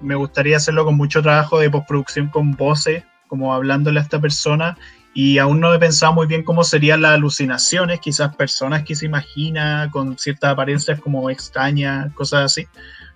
[0.00, 4.76] me gustaría hacerlo con mucho trabajo de postproducción con voces, como hablándole a esta persona.
[5.14, 9.06] Y aún no he pensado muy bien cómo serían las alucinaciones, quizás personas que se
[9.06, 12.68] imagina con ciertas apariencias como extrañas, cosas así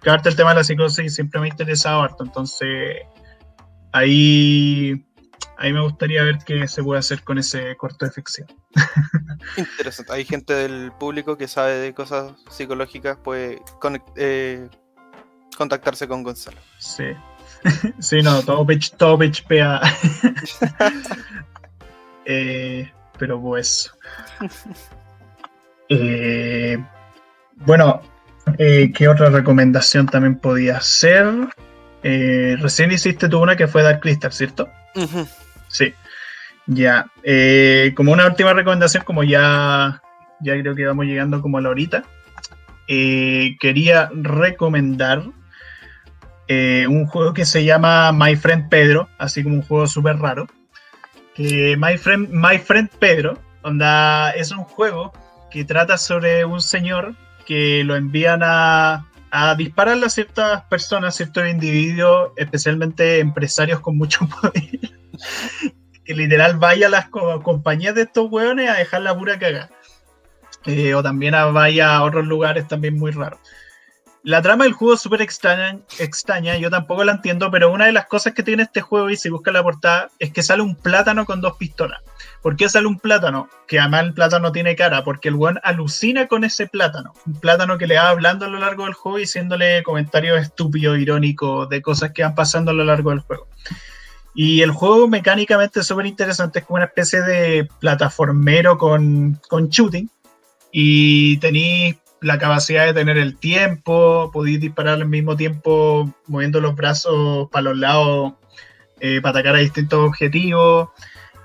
[0.02, 2.96] que el tema de la psicosis siempre me ha interesado harto, entonces
[3.92, 5.06] ahí,
[5.58, 8.48] ahí me gustaría ver qué se puede hacer con ese corto de ficción.
[9.56, 13.62] Interesante, hay gente del público que sabe de cosas psicológicas, puede
[14.16, 14.68] eh,
[15.56, 16.58] contactarse con Gonzalo.
[16.78, 17.04] Sí,
[18.00, 19.44] sí, no, todo pitch, todo pitch
[22.24, 23.92] eh, pero pues...
[25.88, 26.82] Eh,
[27.56, 28.00] bueno,
[28.58, 31.26] eh, ¿Qué otra recomendación también podía hacer?
[32.02, 34.68] Eh, recién hiciste tú una que fue Dark Crystal, ¿cierto?
[35.68, 35.94] Sí.
[36.66, 37.06] Ya.
[37.22, 40.02] Eh, como una última recomendación, como ya,
[40.40, 42.04] ya creo que vamos llegando como a la horita,
[42.86, 45.22] quería recomendar
[46.48, 50.46] un juego que se llama My Friend Pedro, así como un juego súper raro.
[51.38, 55.12] My, Friend, My Friend Pedro, onda, es un juego
[55.50, 61.48] que trata sobre un señor que lo envían a, a dispararle a ciertas personas, ciertos
[61.48, 64.78] individuos, especialmente empresarios con mucho poder,
[66.04, 69.70] que literal vaya a las compañías de estos hueones a dejar la pura cagada.
[70.66, 73.40] Eh, o también a, vaya a otros lugares también muy raros.
[74.22, 77.92] La trama del juego es súper extraña, extraña, yo tampoco la entiendo, pero una de
[77.92, 80.76] las cosas que tiene este juego, y si busca la portada, es que sale un
[80.76, 82.00] plátano con dos pistolas.
[82.42, 83.48] ¿Por qué sale un plátano?
[83.68, 87.14] Que además el plátano tiene cara, porque el weón alucina con ese plátano.
[87.24, 90.98] Un plátano que le va hablando a lo largo del juego y haciéndole comentarios estúpidos,
[90.98, 93.46] irónicos, de cosas que van pasando a lo largo del juego.
[94.34, 99.68] Y el juego mecánicamente es súper interesante, es como una especie de plataformero con, con
[99.68, 100.10] shooting.
[100.72, 106.74] Y tenéis la capacidad de tener el tiempo, podéis disparar al mismo tiempo moviendo los
[106.74, 108.34] brazos para los lados
[109.00, 110.88] eh, para atacar a distintos objetivos.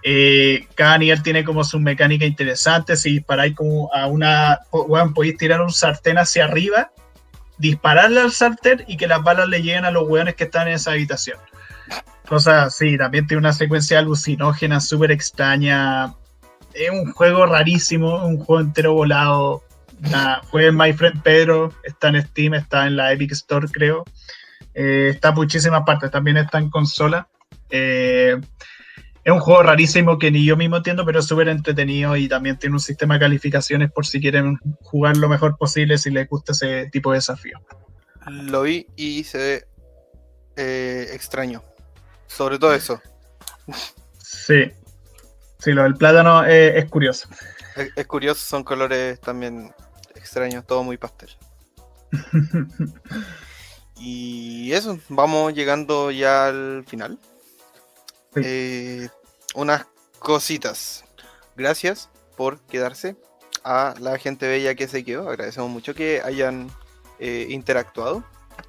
[0.09, 2.95] Eh, cada nivel tiene como su mecánica interesante.
[2.95, 4.59] Si disparáis como a una.
[4.71, 6.91] Bueno, podéis tirar un sartén hacia arriba,
[7.57, 10.75] dispararle al sartén y que las balas le lleguen a los hueones que están en
[10.75, 11.37] esa habitación.
[12.25, 16.13] Cosas así, también tiene una secuencia alucinógena súper extraña.
[16.73, 19.63] Es un juego rarísimo, un juego entero volado
[20.49, 24.05] fue My Friend Pedro, está en Steam, está en la Epic Store, creo.
[24.73, 27.27] Eh, está en muchísimas partes, también está en consola.
[27.69, 28.39] Eh,
[29.27, 32.57] es un juego rarísimo que ni yo mismo entiendo, pero es súper entretenido y también
[32.57, 36.53] tiene un sistema de calificaciones por si quieren jugar lo mejor posible si les gusta
[36.53, 37.59] ese tipo de desafío.
[38.25, 39.67] Lo vi y se ve
[40.55, 41.61] eh, extraño.
[42.27, 43.01] Sobre todo eso.
[44.17, 44.71] Sí.
[45.59, 47.27] Sí, lo del plátano es curioso.
[47.97, 49.73] es curioso, son colores también
[50.15, 51.31] extraño, todo muy pastel.
[53.97, 57.19] y eso, vamos llegando ya al final.
[58.35, 59.09] Eh,
[59.57, 59.85] unas
[60.19, 61.03] cositas.
[61.55, 63.15] Gracias por quedarse.
[63.63, 66.69] A la gente bella que se quedó, agradecemos mucho que hayan
[67.19, 68.23] eh, interactuado.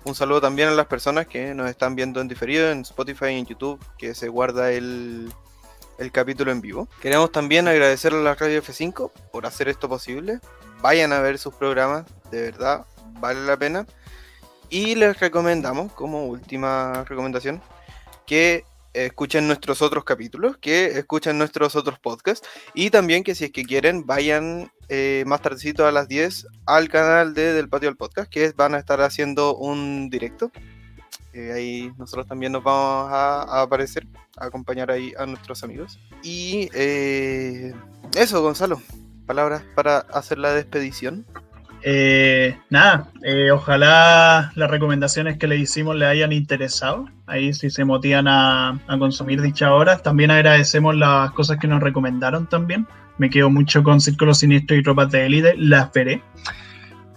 [0.05, 3.39] Un saludo también a las personas que nos están viendo en diferido en Spotify y
[3.39, 5.33] en YouTube, que se guarda el,
[5.99, 6.89] el capítulo en vivo.
[7.01, 10.41] Queremos también agradecer a la Radio F5 por hacer esto posible
[10.81, 12.87] vayan a ver sus programas, de verdad,
[13.21, 13.87] vale la pena.
[14.71, 17.63] Y les recomendamos, como última recomendación,
[18.27, 18.65] que
[19.07, 23.65] escuchen nuestros otros capítulos, que escuchen nuestros otros podcasts y también que si es que
[23.65, 28.31] quieren vayan eh, más tardecito a las 10 al canal de Del Patio del Podcast,
[28.31, 30.51] que van a estar haciendo un directo.
[31.35, 35.99] Eh, ahí nosotros también nos vamos a, aparecer, a acompañar ahí a nuestros amigos.
[36.23, 37.75] Y eh,
[38.17, 38.81] eso, Gonzalo,
[39.27, 41.27] palabras para hacer la despedición.
[41.83, 47.09] Eh, nada, eh, ojalá las recomendaciones que le hicimos le hayan interesado.
[47.27, 50.03] Ahí si se motivan a, consumir dichas horas.
[50.03, 52.87] También agradecemos las cosas que nos recomendaron también.
[53.19, 56.23] Me quedo mucho con Círculo Sinistro y Tropas de Élite, las veré.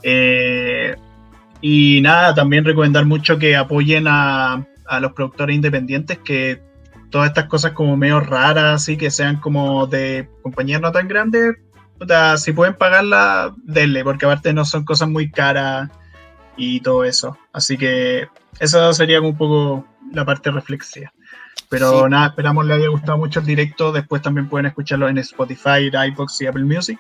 [0.03, 0.95] Eh,
[1.61, 6.59] y nada, también recomendar mucho que apoyen a, a, los productores independientes, que
[7.11, 11.57] todas estas cosas como medio raras, así que sean como de compañías no tan grandes,
[12.37, 15.89] si pueden pagarla, denle, porque aparte no son cosas muy caras
[16.57, 17.37] y todo eso.
[17.53, 18.27] Así que
[18.59, 21.11] eso sería un poco la parte reflexiva.
[21.69, 23.91] Pero nada, esperamos les haya gustado mucho el directo.
[23.91, 26.99] Después también pueden escucharlo en Spotify, iBox y Apple Music.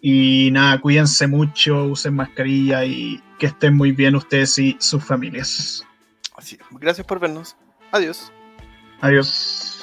[0.00, 5.84] Y nada, cuídense mucho, usen mascarilla y que estén muy bien ustedes y sus familias.
[6.36, 7.56] Así, gracias por vernos.
[7.92, 8.32] Adiós.
[9.00, 9.75] Adiós.